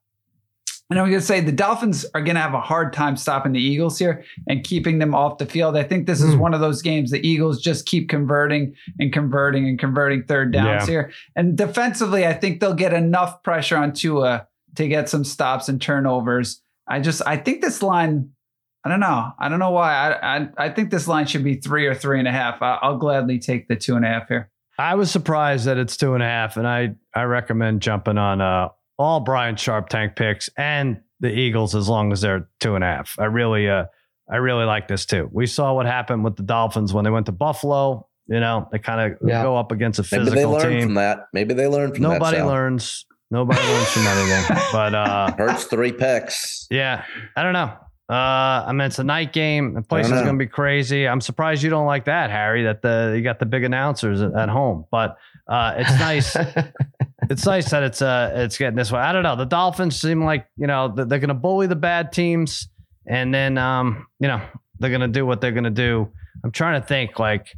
[0.90, 3.52] And I'm going to say the Dolphins are going to have a hard time stopping
[3.52, 5.78] the Eagles here and keeping them off the field.
[5.78, 6.40] I think this is Hmm.
[6.40, 10.82] one of those games the Eagles just keep converting and converting and converting third downs
[10.86, 10.90] Yeah.
[10.92, 11.10] here.
[11.34, 14.46] And defensively, I think they'll get enough pressure on Tua
[14.76, 16.60] to get some stops and turnovers.
[16.88, 18.30] I just I think this line
[18.86, 19.32] I don't know.
[19.38, 19.92] I don't know why.
[19.94, 22.60] I, I I think this line should be three or three and a half.
[22.60, 24.50] I, I'll gladly take the two and a half here.
[24.78, 28.40] I was surprised that it's two and a half, and I I recommend jumping on
[28.40, 28.68] uh,
[28.98, 32.86] all Brian Sharp tank picks and the Eagles as long as they're two and a
[32.88, 33.14] half.
[33.18, 33.84] I really uh
[34.30, 35.30] I really like this too.
[35.32, 38.08] We saw what happened with the Dolphins when they went to Buffalo.
[38.26, 39.42] You know, they kind of Yeah.
[39.42, 40.88] go up against a physical Maybe they physical learned team.
[40.88, 41.18] from that.
[41.32, 42.42] Maybe they learned from Nobody that.
[42.42, 42.48] Sal.
[42.48, 43.06] learns.
[43.34, 44.56] Nobody learns from anything.
[44.70, 46.68] But uh, Hurts three picks.
[46.70, 47.04] yeah,
[47.36, 47.72] I don't know.
[48.08, 49.74] Uh, I mean, it's a night game.
[49.74, 51.08] The place is going to be crazy.
[51.08, 52.62] I'm surprised you don't like that, Harry.
[52.62, 55.16] That the you got the big announcers at, at home, but
[55.48, 56.36] uh, it's nice.
[57.30, 59.00] it's nice that it's uh it's getting this way.
[59.00, 59.34] I don't know.
[59.34, 62.68] The Dolphins seem like you know they're, they're going to bully the bad teams,
[63.08, 64.40] and then um you know
[64.78, 66.08] they're going to do what they're going to do.
[66.44, 67.48] I'm trying to think like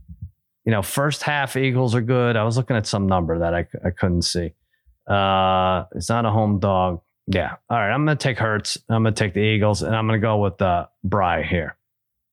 [0.65, 2.35] you know first half Eagles are good.
[2.35, 4.55] I was looking at some number that I I couldn't see.
[5.07, 7.01] Uh, it's not a home dog.
[7.27, 7.57] Yeah.
[7.69, 7.91] All right.
[7.93, 8.79] I'm going to take Hurts.
[8.89, 11.77] I'm going to take the Eagles, and I'm going to go with uh, Bry here.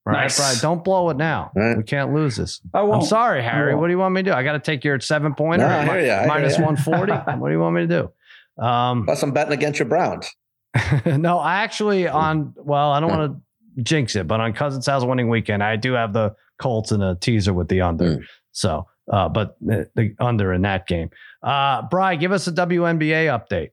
[0.05, 0.37] All right, Nice.
[0.37, 1.51] Bry, don't blow it now.
[1.55, 1.77] All right.
[1.77, 2.61] We can't lose this.
[2.73, 3.71] I I'm sorry, Harry.
[3.73, 3.81] won't.
[3.81, 4.35] What do you want me to do?
[4.35, 6.57] I got to take your seven pointer No, I at hear ya, I hear minus
[6.57, 6.65] ya.
[6.65, 7.11] 140.
[7.39, 8.63] what do you want me to do?
[8.63, 10.29] Um, Plus, I'm betting against your Browns.
[11.05, 15.05] no, I actually on well, I don't want to jinx it, but on Cousin Sal's
[15.05, 18.17] winning weekend, I do have the Colts in a teaser with the under.
[18.17, 18.23] Mm.
[18.51, 21.09] So, uh, but the, the under in that game.
[21.41, 23.71] Uh, Bry, give us a WNBA update.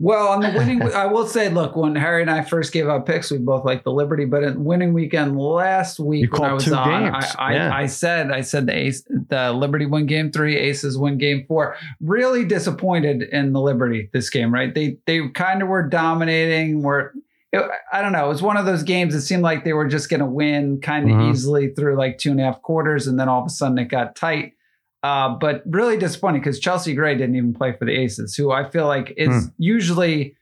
[0.00, 3.04] Well, on the winning, I will say, look, when Harry and I first gave out
[3.04, 6.72] picks, we both liked the Liberty, but in winning weekend last week when I was
[6.72, 7.14] on.
[7.14, 7.74] I, I, Yeah.
[7.74, 11.76] I said, I said the Ace, the Liberty win game three, Aces win game four.
[12.00, 14.74] Really disappointed in the Liberty this game, right?
[14.74, 16.82] They they kind of were dominating.
[16.82, 17.12] Were
[17.52, 18.24] it, I don't know.
[18.26, 19.14] It was one of those games.
[19.14, 21.30] It seemed like they were just going to win kind of Mhm.
[21.30, 23.86] easily through like two and a half quarters, and then all of a sudden it
[23.86, 24.52] got tight.
[25.02, 28.68] Uh, but really disappointing because Chelsea Gray didn't even play for the Aces, who I
[28.68, 30.36] feel like is usually,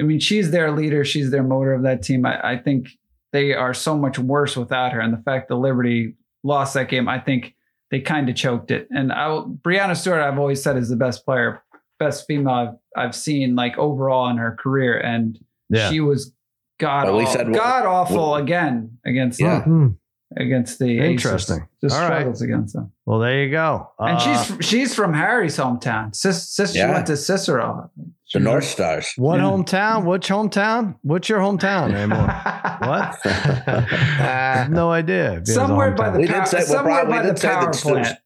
[0.00, 2.24] I mean, she's their leader, she's their motor of that team.
[2.24, 2.88] I, I think
[3.32, 5.00] they are so much worse without her.
[5.00, 7.54] And the fact that Liberty lost that game, I think
[7.90, 8.88] they kind of choked it.
[8.90, 9.26] And I,
[9.62, 11.62] Breanna Stewart, I've always said is the best player,
[11.98, 12.54] best female
[12.96, 14.98] I've, I've seen like overall in her career.
[14.98, 15.38] And
[15.68, 15.90] Yeah.
[15.90, 16.32] she was
[16.78, 19.62] god, Well, we aw- god awful again against Yeah.
[19.62, 19.88] Hmm.
[20.36, 21.24] against the Aces.
[21.24, 21.68] Interesting.
[21.82, 22.08] Just All right.
[22.18, 22.92] struggles against them.
[23.06, 23.90] Well, there you go.
[23.98, 26.14] And Uh, she's she's from Harry's hometown.
[26.14, 27.90] Sis, sis she went to Cicero.
[28.34, 29.14] The North Stars.
[29.16, 29.44] what yeah.
[29.46, 30.04] hometown?
[30.04, 30.96] Which hometown?
[31.00, 32.26] What's your hometown anymore?
[32.86, 33.18] what?
[33.24, 35.32] I have no idea.
[35.32, 37.28] if he has a Somewhere by the We did power, say- somewhere Brian, by the
[37.32, 38.18] did say that power plant.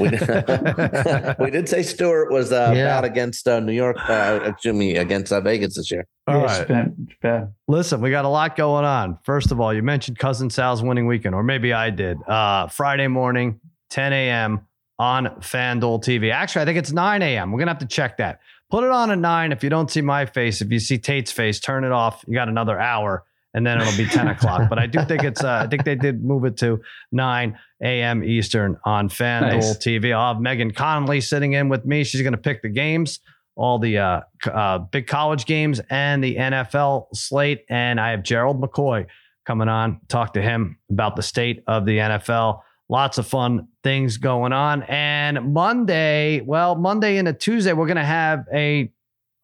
[0.00, 2.84] We did, we did say Stewart was uh, Yeah.
[3.00, 6.06] bad against uh, New York, uh, excuse me, against uh, Vegas this year.
[6.26, 6.60] All Yeah, right.
[6.60, 7.52] it's bad, it's bad.
[7.68, 9.18] Listen, we got a lot going on.
[9.24, 12.16] First of all, you mentioned Cousin Sal's winning weekend, or maybe I did.
[12.26, 13.60] Uh, Friday morning,
[13.90, 14.66] 10 a.m.
[14.98, 16.32] on FanDuel TV.
[16.32, 17.52] Actually, I think it's 9 a.m.
[17.52, 18.40] We're going to have to check that.
[18.70, 19.52] Put it on at 9.
[19.52, 22.22] If you don't see my face, if you see Tate's face, turn it off.
[22.26, 23.24] You got another hour,
[23.58, 24.70] and then it'll be 10 o'clock.
[24.70, 26.80] But I do think it's, uh, I think they did move it to
[27.10, 28.22] 9 a.m.
[28.22, 29.76] Eastern on FanDuel Nice.
[29.78, 30.14] TV.
[30.14, 32.04] I'll have Megan Connolly sitting in with me.
[32.04, 33.18] She's going to pick the games
[33.56, 37.64] all the uh, uh, big college games and the NFL slate.
[37.68, 39.06] And I have Gerald McCoy
[39.44, 42.60] coming on, talk to him about the state of the NFL.
[42.88, 44.84] Lots of fun things going on.
[44.84, 48.92] And Monday, well, Monday and into Tuesday, we're going to have a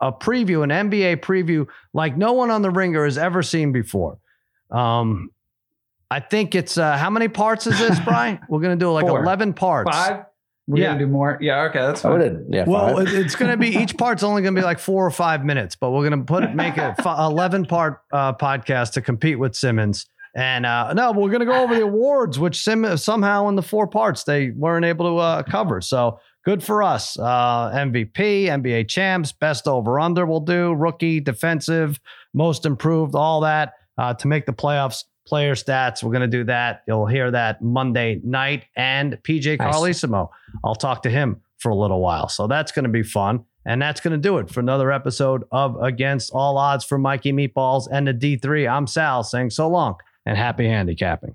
[0.00, 4.18] a preview, an NBA preview like no one on the ringer has ever seen before.
[4.70, 5.30] Um,
[6.10, 8.38] I think it's uh, how many parts is this, Brian?
[8.48, 9.22] We're going to do like Four.
[9.22, 9.90] 11 parts.
[9.90, 10.24] Five?
[10.66, 10.86] We're Yeah.
[10.88, 11.38] gonna do more.
[11.42, 12.18] Yeah, okay, that's I fine.
[12.20, 12.64] would yeah.
[12.66, 13.08] Well, five.
[13.08, 15.76] it's going to be each part's only going to be like four or five minutes,
[15.76, 19.38] but we're going to put it make a fi- eleven part uh, podcast to compete
[19.38, 20.06] with Simmons.
[20.34, 23.62] And uh, no, we're going to go over the awards, which Sim- somehow in the
[23.62, 25.80] four parts they weren't able to uh, cover.
[25.80, 27.18] So good for us.
[27.18, 30.24] Uh, MVP, NBA champs, best over under.
[30.26, 31.98] We'll do rookie, defensive,
[32.32, 35.04] most improved, all that uh, to make the playoffs.
[35.26, 36.02] Player stats.
[36.02, 36.82] We're going to do that.
[36.86, 38.64] You'll hear that Monday night.
[38.76, 39.74] And PJ Nice.
[39.74, 40.28] Carlesimo.
[40.62, 42.28] I'll talk to him for a little while.
[42.28, 43.42] So that's going to be fun.
[43.64, 47.32] And that's going to do it for another episode of Against All Odds for Mikey
[47.32, 48.70] Meatballs and the D3.
[48.70, 51.34] I'm Sal saying so long and happy handicapping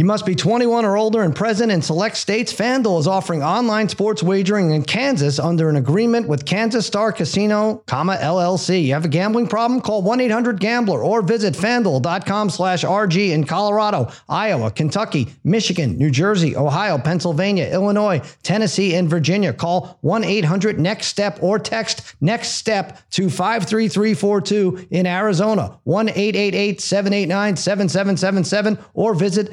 [0.00, 2.54] You must be 21 or older and present in select states.
[2.54, 7.82] FanDuel is offering online sports wagering in Kansas under an agreement with Kansas Star Casino,
[7.86, 8.86] LLC.
[8.86, 9.82] You have a gambling problem?
[9.82, 16.96] Call 1-800-GAMBLER or visit FanDuel.com slash RG in Colorado, Iowa, Kentucky, Michigan, New Jersey, Ohio,
[16.96, 19.52] Pennsylvania, Illinois, Tennessee, and Virginia.
[19.52, 29.52] Call 1-800-NEXT-STEP or text NEXT STEP to 53342 in Arizona, 1-888-789-7777 or visit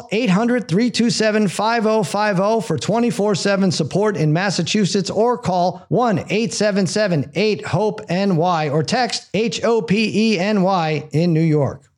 [0.11, 10.39] 800-327-5050 for 24/7 support in Massachusetts or call 1-877-8-HOPE-NY or text H O P E
[10.39, 11.90] N Y in New York.